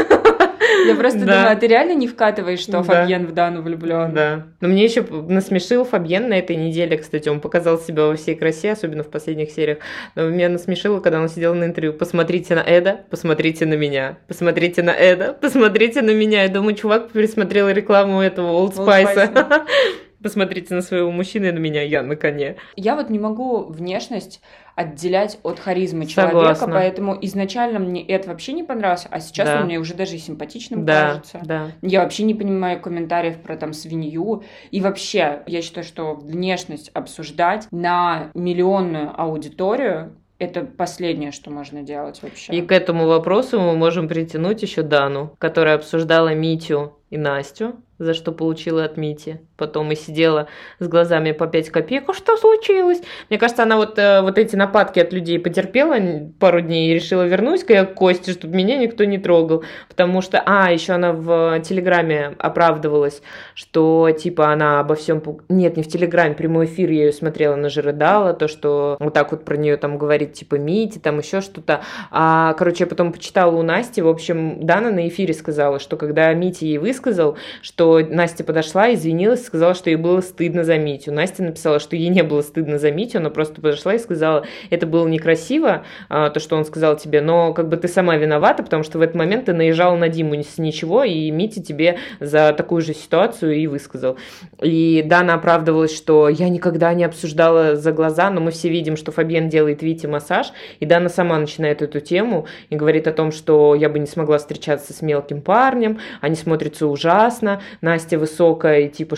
Я 0.85 0.95
просто 0.95 1.19
да. 1.19 1.25
думаю, 1.25 1.51
а 1.51 1.55
ты 1.55 1.67
реально 1.67 1.93
не 1.93 2.07
вкатываешь, 2.07 2.59
что 2.59 2.71
да. 2.73 2.83
Фабьен 2.83 3.27
в 3.27 3.31
Дану 3.31 3.61
влюблен? 3.61 4.13
Да. 4.13 4.47
Но 4.61 4.67
мне 4.67 4.83
еще 4.83 5.01
насмешил 5.03 5.85
Фабьен 5.85 6.29
на 6.29 6.39
этой 6.39 6.55
неделе, 6.55 6.97
кстати, 6.97 7.29
он 7.29 7.39
показал 7.39 7.79
себя 7.79 8.05
во 8.05 8.15
всей 8.15 8.35
красе, 8.35 8.71
особенно 8.71 9.03
в 9.03 9.09
последних 9.09 9.51
сериях. 9.51 9.79
Но 10.15 10.29
меня 10.29 10.49
насмешило, 10.49 10.99
когда 10.99 11.19
он 11.19 11.29
сидел 11.29 11.53
на 11.55 11.65
интервью. 11.65 11.93
Посмотрите 11.93 12.55
на 12.55 12.61
Эда, 12.61 13.01
посмотрите 13.09 13.65
на 13.65 13.75
меня. 13.75 14.17
Посмотрите 14.27 14.83
на 14.83 14.91
Эда, 14.91 15.33
посмотрите 15.33 16.01
на 16.01 16.11
меня. 16.11 16.43
Я 16.43 16.49
думаю, 16.49 16.75
чувак 16.75 17.11
пересмотрел 17.11 17.69
рекламу 17.69 18.21
этого 18.21 18.47
Old 18.47 18.75
Spice. 18.75 19.65
Посмотрите 20.23 20.73
на 20.73 20.81
своего 20.81 21.11
мужчину 21.11 21.47
и 21.47 21.51
на 21.51 21.59
меня, 21.59 21.81
я 21.83 22.01
на 22.01 22.15
коне. 22.15 22.55
Я 22.77 22.95
вот 22.95 23.09
не 23.09 23.19
могу 23.19 23.65
внешность 23.65 24.41
отделять 24.75 25.37
от 25.43 25.59
харизмы 25.59 26.05
Согласна. 26.05 26.31
человека, 26.31 26.67
поэтому 26.67 27.17
изначально 27.21 27.79
мне 27.79 28.03
это 28.03 28.29
вообще 28.29 28.53
не 28.53 28.63
понравилось, 28.63 29.05
а 29.09 29.19
сейчас 29.19 29.49
да. 29.49 29.59
он 29.59 29.65
мне 29.65 29.77
уже 29.77 29.93
даже 29.93 30.15
и 30.15 30.19
симпатичным 30.19 30.85
да, 30.85 31.07
кажется. 31.07 31.41
Да. 31.43 31.71
Я 31.81 32.01
вообще 32.01 32.23
не 32.23 32.33
понимаю 32.33 32.79
комментариев 32.79 33.39
про 33.41 33.57
там 33.57 33.73
свинью. 33.73 34.43
И 34.71 34.81
вообще, 34.81 35.43
я 35.45 35.61
считаю, 35.61 35.85
что 35.85 36.15
внешность 36.15 36.89
обсуждать 36.93 37.67
на 37.71 38.31
миллионную 38.33 39.11
аудиторию 39.19 40.15
это 40.39 40.61
последнее, 40.61 41.31
что 41.31 41.51
можно 41.51 41.83
делать 41.83 42.21
вообще. 42.21 42.53
И 42.53 42.61
к 42.61 42.71
этому 42.71 43.07
вопросу 43.07 43.59
мы 43.61 43.75
можем 43.75 44.07
притянуть 44.07 44.61
еще 44.61 44.81
Дану, 44.81 45.35
которая 45.37 45.75
обсуждала 45.75 46.33
Митю 46.33 46.97
и 47.09 47.17
Настю 47.17 47.75
за 48.03 48.13
что 48.13 48.31
получила 48.31 48.83
от 48.83 48.97
Мити. 48.97 49.41
Потом 49.63 49.91
и 49.93 49.95
сидела 49.95 50.47
с 50.79 50.87
глазами 50.89 51.31
по 51.31 51.47
5 51.47 51.69
копеек. 51.69 52.09
А 52.09 52.13
что 52.13 52.35
случилось? 52.35 53.01
Мне 53.29 53.39
кажется, 53.39 53.63
она 53.63 53.77
вот, 53.77 53.97
э, 53.97 54.21
вот 54.21 54.37
эти 54.37 54.57
нападки 54.57 54.99
от 54.99 55.13
людей 55.13 55.39
потерпела 55.39 55.95
пару 56.37 56.59
дней 56.59 56.91
и 56.91 56.93
решила 56.93 57.23
вернусь 57.23 57.63
к 57.63 57.85
Косте, 57.95 58.33
чтобы 58.33 58.57
меня 58.57 58.77
никто 58.77 59.05
не 59.05 59.17
трогал. 59.17 59.63
Потому 59.87 60.21
что, 60.21 60.43
а, 60.45 60.69
еще 60.69 60.93
она 60.93 61.13
в 61.13 61.61
Телеграме 61.61 62.35
оправдывалась, 62.39 63.21
что 63.55 64.11
типа 64.11 64.51
она 64.51 64.81
обо 64.81 64.95
всем... 64.95 65.23
Нет, 65.47 65.77
не 65.77 65.83
в 65.83 65.87
Телеграме, 65.87 66.35
прямой 66.35 66.65
эфир 66.65 66.91
я 66.91 67.05
ее 67.05 67.13
смотрела, 67.13 67.53
она 67.53 67.69
же 67.69 67.81
рыдала, 67.81 68.33
то, 68.33 68.49
что 68.49 68.97
вот 68.99 69.13
так 69.13 69.31
вот 69.31 69.45
про 69.45 69.55
нее 69.55 69.77
там 69.77 69.97
говорит, 69.97 70.33
типа 70.33 70.55
Мити, 70.55 70.99
там 70.99 71.19
еще 71.19 71.39
что-то. 71.39 71.81
А, 72.11 72.53
короче, 72.53 72.83
я 72.83 72.87
потом 72.87 73.13
почитала 73.13 73.55
у 73.55 73.61
Насти, 73.61 74.01
в 74.01 74.09
общем, 74.09 74.65
Дана 74.65 74.91
на 74.91 75.07
эфире 75.07 75.33
сказала, 75.33 75.79
что 75.79 75.95
когда 75.95 76.33
Мити 76.33 76.65
ей 76.65 76.77
высказал, 76.77 77.37
что 77.61 77.99
Настя 77.99 78.43
подошла, 78.43 78.93
извинилась, 78.93 79.45
сказала, 79.53 79.75
что 79.75 79.91
ей 79.91 79.97
было 79.97 80.19
стыдно 80.21 80.63
за 80.63 80.79
Митю. 80.79 81.11
Настя 81.11 81.43
написала, 81.43 81.77
что 81.77 81.95
ей 81.95 82.09
не 82.09 82.23
было 82.23 82.41
стыдно 82.41 82.79
за 82.79 82.89
Митю, 82.89 83.19
она 83.19 83.29
просто 83.29 83.61
подошла 83.61 83.93
и 83.93 83.99
сказала, 83.99 84.47
это 84.71 84.87
было 84.87 85.07
некрасиво, 85.07 85.83
а, 86.09 86.31
то, 86.31 86.39
что 86.39 86.55
он 86.55 86.65
сказал 86.65 86.97
тебе, 86.97 87.21
но 87.21 87.53
как 87.53 87.69
бы 87.69 87.77
ты 87.77 87.87
сама 87.87 88.17
виновата, 88.17 88.63
потому 88.63 88.81
что 88.81 88.97
в 88.97 89.01
этот 89.01 89.15
момент 89.15 89.45
ты 89.45 89.53
наезжала 89.53 89.95
на 89.95 90.09
Диму 90.09 90.33
с 90.33 90.57
ничего, 90.57 91.03
и 91.03 91.29
Митя 91.29 91.61
тебе 91.61 91.99
за 92.19 92.51
такую 92.53 92.81
же 92.81 92.95
ситуацию 92.95 93.55
и 93.55 93.67
высказал. 93.67 94.17
И 94.59 95.03
Дана 95.05 95.35
оправдывалась, 95.35 95.95
что 95.95 96.29
я 96.29 96.49
никогда 96.49 96.91
не 96.95 97.03
обсуждала 97.03 97.75
за 97.75 97.91
глаза, 97.91 98.31
но 98.31 98.41
мы 98.41 98.49
все 98.49 98.69
видим, 98.69 98.97
что 98.97 99.11
Фабиен 99.11 99.49
делает 99.49 99.83
Вите 99.83 100.07
массаж, 100.07 100.51
и 100.79 100.87
Дана 100.87 101.09
сама 101.09 101.37
начинает 101.37 101.83
эту 101.83 101.99
тему 101.99 102.47
и 102.71 102.75
говорит 102.75 103.07
о 103.07 103.13
том, 103.13 103.31
что 103.31 103.75
я 103.75 103.87
бы 103.87 103.99
не 103.99 104.07
смогла 104.07 104.39
встречаться 104.39 104.93
с 104.93 105.03
мелким 105.03 105.43
парнем, 105.43 105.99
они 106.21 106.35
смотрятся 106.35 106.87
ужасно, 106.87 107.61
Настя 107.81 108.17
высокая 108.17 108.79
и 108.79 108.89
типа 108.89 109.15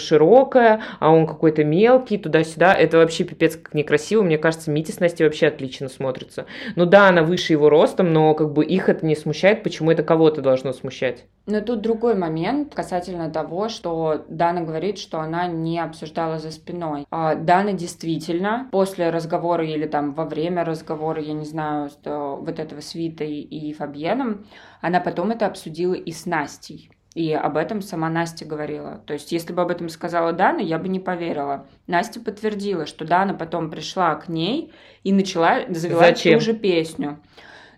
а 1.00 1.12
он 1.12 1.28
какой-то 1.28 1.64
мелкий, 1.64 2.18
туда-сюда. 2.18 2.74
Это 2.74 2.98
вообще 2.98 3.24
пипец 3.24 3.56
как 3.56 3.74
некрасиво. 3.74 4.22
Мне 4.22 4.38
кажется, 4.38 4.72
Мити 4.72 4.92
с 4.92 5.00
Настей 5.00 5.26
вообще 5.26 5.48
отлично 5.48 5.90
смотрится. 5.90 6.46
Ну 6.76 6.86
да, 6.86 7.10
она 7.10 7.24
выше 7.24 7.54
его 7.54 7.70
ростом, 7.70 8.14
но 8.14 8.34
как 8.34 8.54
бы 8.54 8.66
их 8.66 8.90
это 8.90 9.06
не 9.06 9.16
смущает. 9.16 9.64
Почему 9.64 9.92
это 9.92 10.04
кого-то 10.04 10.42
должно 10.42 10.74
смущать? 10.74 11.26
Но 11.48 11.62
тут 11.62 11.82
другой 11.82 12.16
момент 12.16 12.74
касательно 12.74 13.30
того, 13.30 13.70
что 13.70 14.26
Дана 14.30 14.62
говорит, 14.62 14.98
что 14.98 15.20
она 15.20 15.46
не 15.48 15.80
обсуждала 15.80 16.40
за 16.40 16.50
спиной. 16.52 17.06
А 17.12 17.36
Дана 17.36 17.74
действительно 17.74 18.68
после 18.72 19.10
разговора 19.12 19.66
или 19.66 19.86
там 19.86 20.14
во 20.14 20.26
время 20.26 20.66
разговора, 20.66 21.22
я 21.22 21.34
не 21.34 21.46
знаю, 21.46 21.90
вот 22.04 22.60
этого 22.60 22.82
с 22.82 22.96
Витой 22.96 23.42
и 23.42 23.74
Фабьеном, 23.74 24.48
она 24.82 25.00
потом 25.00 25.32
это 25.32 25.46
обсудила 25.46 25.94
и 25.94 26.12
с 26.12 26.26
Настей. 26.26 26.90
И 27.16 27.32
об 27.32 27.56
этом 27.56 27.82
сама 27.82 28.10
Настя 28.10 28.46
говорила. 28.46 29.02
То 29.06 29.14
есть, 29.14 29.32
если 29.32 29.54
бы 29.54 29.62
об 29.62 29.72
этом 29.72 29.88
сказала 29.88 30.34
Дана, 30.34 30.60
я 30.60 30.78
бы 30.78 30.90
не 30.90 31.00
поверила. 31.00 31.66
Настя 31.88 32.20
подтвердила, 32.20 32.86
что 32.86 33.06
Дана 33.06 33.34
потом 33.34 33.72
пришла 33.72 34.16
к 34.16 34.28
ней 34.28 34.74
и 35.04 35.14
начала, 35.14 35.62
завела 35.70 36.08
Зачем? 36.08 36.38
ту 36.38 36.46
же 36.46 36.54
песню. 36.54 37.20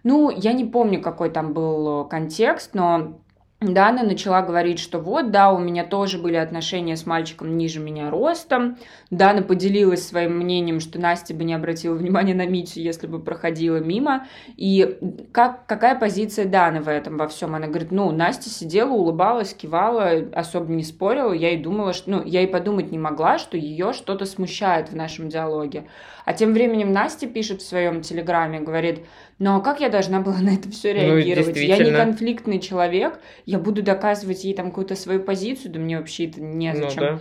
Ну, 0.04 0.31
я 0.31 0.54
не 0.54 0.66
помню, 0.66 1.01
какой 1.01 1.30
там 1.30 1.54
был 1.54 2.06
контекст, 2.06 2.74
но 2.74 3.19
Дана 3.59 4.04
начала 4.04 4.44
говорить, 4.44 4.77
что 4.77 5.00
вот, 5.00 5.31
да, 5.31 5.51
у 5.51 5.57
меня 5.57 5.83
тоже 5.83 6.19
были 6.19 6.36
отношения 6.36 6.95
с 6.95 7.07
мальчиком 7.07 7.57
ниже 7.57 7.80
меня 7.80 8.12
ростом. 8.12 8.77
Дана 9.09 9.42
поделилась 9.42 10.07
своим 10.07 10.38
мнением, 10.38 10.80
что 10.80 11.00
Настя 11.00 11.33
бы 11.33 11.44
не 11.44 11.56
обратила 11.56 11.95
внимания 11.95 12.36
на 12.36 12.45
Митю, 12.45 12.81
если 12.81 13.07
бы 13.07 13.19
проходила 13.19 13.77
мимо. 13.77 14.27
И 14.57 15.00
как, 15.31 15.65
какая 15.65 15.98
позиция 15.98 16.46
Даны 16.46 16.82
в 16.82 16.88
этом 16.88 17.17
во 17.17 17.27
всем? 17.27 17.55
Она 17.55 17.65
говорит, 17.65 17.89
ну, 17.89 18.12
Настя 18.12 18.51
сидела, 18.51 18.91
улыбалась, 18.91 19.55
кивала, 19.55 20.12
особо 20.34 20.72
не 20.72 20.84
спорила. 20.84 21.34
Я 21.34 21.50
и 21.50 21.58
думала, 21.58 21.93
что, 21.93 22.12
ну, 22.12 22.24
я 22.24 22.43
и 22.43 22.48
подумать 22.48 22.91
не 22.91 23.00
могла, 23.00 23.39
что 23.39 23.58
ее 23.58 23.91
что-то 23.91 24.25
смущает 24.25 24.91
в 24.91 24.96
нашем 24.96 25.29
диалоге. 25.29 25.88
А 26.25 26.34
тем 26.34 26.53
временем 26.53 26.91
Настя 26.91 27.25
пишет 27.25 27.63
в 27.63 27.67
своем 27.67 28.01
телеграме, 28.01 28.60
говорит, 28.60 29.05
ну 29.39 29.56
а 29.56 29.62
как 29.62 29.79
я 29.79 29.89
должна 29.89 30.20
была 30.20 30.39
на 30.39 30.56
это 30.56 30.70
все 30.72 30.94
ну, 30.94 31.15
реагировать? 31.17 31.56
Ну, 31.56 31.62
я 31.62 31.77
не 31.77 31.91
конфликтный 31.91 32.60
человек, 32.60 33.20
я 33.46 33.60
буду 33.60 33.84
доказывать 33.84 34.44
ей 34.44 34.53
там 34.53 34.70
какую-то 34.70 34.96
свою 34.96 35.22
позицию, 35.22 35.72
да 35.72 35.79
мне 35.79 35.98
вообще 35.98 36.25
это 36.25 36.41
незачем. 36.41 37.03
Ну, 37.03 37.10
да. 37.10 37.20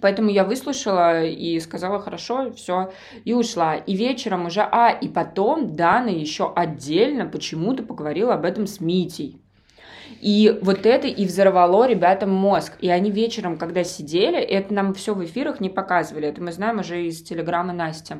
Поэтому 0.00 0.30
я 0.30 0.44
выслушала 0.44 1.24
и 1.24 1.58
сказала 1.60 2.00
хорошо, 2.00 2.52
все, 2.52 2.92
и 3.24 3.32
ушла. 3.32 3.76
И 3.76 3.94
вечером 3.94 4.46
уже, 4.46 4.60
а, 4.60 4.90
и 4.90 5.08
потом 5.08 5.74
Дана 5.74 6.08
еще 6.08 6.52
отдельно 6.54 7.26
почему-то 7.26 7.82
поговорила 7.82 8.34
об 8.34 8.44
этом 8.44 8.66
с 8.66 8.80
Митей. 8.80 9.40
И 10.20 10.58
вот 10.62 10.86
это 10.86 11.06
и 11.06 11.24
взорвало 11.26 11.86
ребятам 11.88 12.30
мозг. 12.32 12.74
И 12.80 12.88
они 12.88 13.10
вечером, 13.10 13.58
когда 13.58 13.84
сидели, 13.84 14.38
это 14.38 14.72
нам 14.72 14.94
все 14.94 15.14
в 15.14 15.24
эфирах 15.24 15.60
не 15.60 15.68
показывали, 15.68 16.28
это 16.28 16.42
мы 16.42 16.52
знаем 16.52 16.80
уже 16.80 17.06
из 17.06 17.22
телеграммы 17.22 17.72
Насти. 17.72 18.14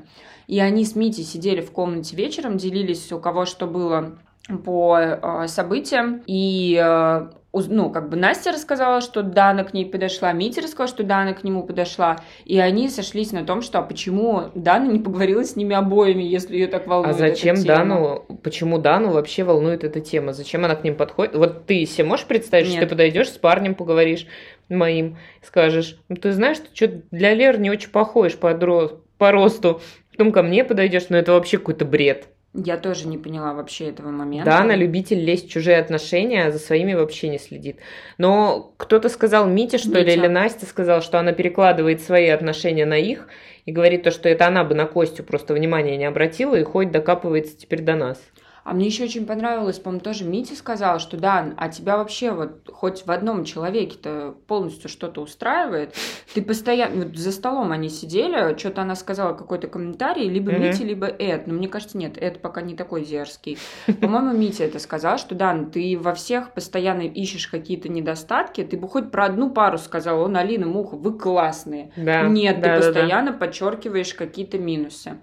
И 0.47 0.61
они 0.61 0.85
с 0.85 0.95
Митей 0.95 1.25
сидели 1.25 1.61
в 1.61 1.71
комнате 1.71 2.17
вечером, 2.17 2.57
делились 2.57 3.11
у 3.12 3.19
кого 3.19 3.47
что 3.47 3.67
было 3.67 4.17
по 4.65 4.99
э, 4.99 5.49
событиям. 5.49 6.23
И 6.26 6.81
э, 6.81 7.29
ну, 7.69 7.91
как 7.91 8.11
бы 8.11 8.17
Настя 8.17 8.53
рассказала, 8.53 9.00
что 9.00 9.23
Дана 9.23 9.65
к 9.65 9.73
ней 9.73 9.87
подошла, 9.87 10.33
Митя 10.33 10.62
рассказал, 10.62 10.88
что 10.88 11.03
Дана 11.03 11.33
к 11.33 11.43
нему 11.43 11.62
подошла, 11.62 12.19
и 12.45 12.59
они 12.59 12.88
сошлись 12.88 13.33
на 13.33 13.45
том, 13.45 13.62
что 13.62 13.79
а 13.79 13.83
почему 13.83 14.50
Дана 14.55 14.87
не 14.87 14.99
поговорила 14.99 15.45
с 15.45 15.57
ними 15.57 15.75
обоими, 15.75 16.23
если 16.23 16.55
ее 16.55 16.67
так 16.67 16.87
волнует 16.87 17.17
А 17.17 17.19
зачем 17.19 17.62
Дану, 17.65 18.25
почему 18.43 18.79
Дану 18.79 19.11
вообще 19.11 19.45
волнует 19.45 19.85
эта 19.85 20.00
тема? 20.00 20.33
Зачем 20.33 20.65
она 20.65 20.76
к 20.76 20.85
ним 20.85 20.97
подходит? 20.97 21.35
Вот 21.37 21.67
ты 21.67 21.87
себе 21.87 22.05
можешь 22.05 22.26
представить, 22.26 22.69
Нет. 22.69 22.76
что 22.76 22.85
ты 22.85 22.91
подойдешь 22.91 23.31
с 23.31 23.38
парнем, 23.38 23.75
поговоришь 23.75 24.26
моим, 24.69 25.17
скажешь, 25.43 25.99
ну, 26.09 26.17
ты 26.17 26.33
знаешь, 26.33 26.59
что, 26.75 26.88
для 27.11 27.35
Леры 27.35 27.59
не 27.59 27.71
очень 27.71 27.91
похож, 27.91 28.35
подро 28.35 29.00
по 29.19 29.33
росту, 29.33 29.81
потом 30.16 30.32
ко 30.32 30.42
мне 30.42 30.64
подойдешь, 30.64 31.08
но 31.11 31.18
это 31.18 31.32
вообще 31.32 31.58
какой-то 31.58 31.85
бред. 31.85 32.28
Я 32.54 32.78
тоже 32.78 33.06
не 33.06 33.18
поняла 33.18 33.52
вообще 33.52 33.90
этого 33.90 34.08
момента. 34.08 34.50
Да, 34.50 34.61
она 34.61 34.75
любитель 34.75 35.18
лезть 35.18 35.46
в 35.46 35.50
чужие 35.50 35.76
отношения, 35.76 36.46
а 36.46 36.50
за 36.50 36.58
своими 36.58 36.94
вообще 36.94 37.28
не 37.28 37.38
следит. 37.38 37.80
Но 38.16 38.73
кто-то 38.78 39.11
сказал, 39.11 39.46
Мите, 39.46 39.76
что 39.76 40.00
ли, 40.00 40.14
или 40.14 40.26
Настя 40.26 40.64
сказал, 40.64 41.02
что 41.02 41.18
она 41.20 41.32
перекладывает 41.32 42.00
свои 42.00 42.28
отношения 42.28 42.87
на 42.87 42.96
их 42.96 43.28
и 43.66 43.73
говорит 43.73 44.04
то, 44.04 44.11
что 44.11 44.30
это 44.30 44.46
она 44.46 44.64
бы 44.64 44.75
на 44.75 44.87
Костю 44.87 45.23
просто 45.23 45.52
внимания 45.52 45.99
не 45.99 46.06
обратила 46.06 46.54
и 46.54 46.62
хоть 46.62 46.90
докапывается 46.90 47.58
теперь 47.58 47.82
до 47.82 47.94
нас. 47.94 48.18
А 48.66 48.75
мне 48.75 48.87
еще 48.87 49.04
очень 49.04 49.26
понравилось, 49.26 49.78
по-моему, 49.78 50.02
тоже 50.02 50.25
Митя 50.25 50.56
сказал, 50.56 50.99
что 50.99 51.16
да, 51.16 51.54
а 51.56 51.68
тебя 51.68 51.96
вообще 51.96 52.32
вот 52.32 52.68
хоть 52.68 53.06
в 53.06 53.11
одном 53.12 53.44
человеке-то 53.44 54.35
полностью 54.49 54.90
что-то 54.90 55.20
устраивает. 55.20 55.94
Ты 56.35 56.42
постоянно... 56.42 57.04
Вот 57.04 57.16
за 57.16 57.30
столом 57.30 57.70
они 57.70 57.88
сидели, 57.88 58.58
что-то 58.58 58.82
она 58.82 58.96
сказала 58.96 59.35
какой-то 59.35 59.68
комментарий, 59.68 60.28
либо 60.28 60.50
mm-hmm. 60.50 60.58
Митя, 60.58 60.85
либо 60.85 61.06
Эд. 61.06 61.46
Но 61.46 61.54
мне 61.54 61.68
кажется, 61.68 61.96
нет, 61.96 62.20
Эд 62.20 62.42
пока 62.42 62.61
не 62.61 62.75
такой 62.75 63.04
дерзкий. 63.04 63.56
По-моему, 64.00 64.37
Митя 64.37 64.64
это 64.64 64.80
сказал, 64.80 65.18
что 65.18 65.37
да, 65.37 65.56
ты 65.73 65.96
во 65.96 66.12
всех 66.14 66.52
постоянно 66.52 67.02
ищешь 67.02 67.46
какие-то 67.46 67.88
недостатки, 67.88 68.64
ты 68.64 68.76
бы 68.76 68.88
хоть 68.88 69.12
про 69.12 69.26
одну 69.26 69.50
пару 69.50 69.78
сказал, 69.78 70.23
он, 70.23 70.37
Алина, 70.37 70.66
Муха, 70.66 70.96
вы 70.96 71.16
классные. 71.16 71.92
Да, 71.96 72.23
нет, 72.26 72.56
да, 72.61 72.62
ты 72.62 72.68
да, 72.80 72.87
постоянно 72.88 73.30
да. 73.30 73.38
подчеркиваешь 73.38 74.12
какие-то 74.12 74.58
минусы. 74.58 75.18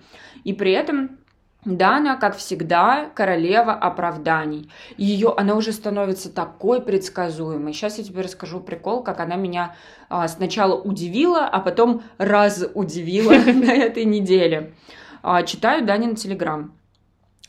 И 0.45 0.53
при 0.53 0.71
этом 0.71 1.17
Дана, 1.65 2.17
как 2.17 2.35
всегда, 2.35 3.09
королева 3.15 3.73
оправданий. 3.73 4.69
Ее, 4.97 5.33
она 5.37 5.55
уже 5.55 5.71
становится 5.71 6.29
такой 6.29 6.81
предсказуемой. 6.81 7.73
Сейчас 7.73 7.97
я 7.97 8.03
тебе 8.03 8.21
расскажу 8.21 8.59
прикол, 8.59 9.01
как 9.01 9.19
она 9.21 9.35
меня 9.35 9.75
а, 10.09 10.27
сначала 10.27 10.79
удивила, 10.79 11.45
а 11.45 11.59
потом 11.59 12.03
раз 12.17 12.65
удивила 12.73 13.31
на 13.53 13.71
этой 13.71 14.03
неделе. 14.03 14.73
А, 15.21 15.43
читаю 15.43 15.85
Данин 15.85 16.15
телеграм. 16.15 16.73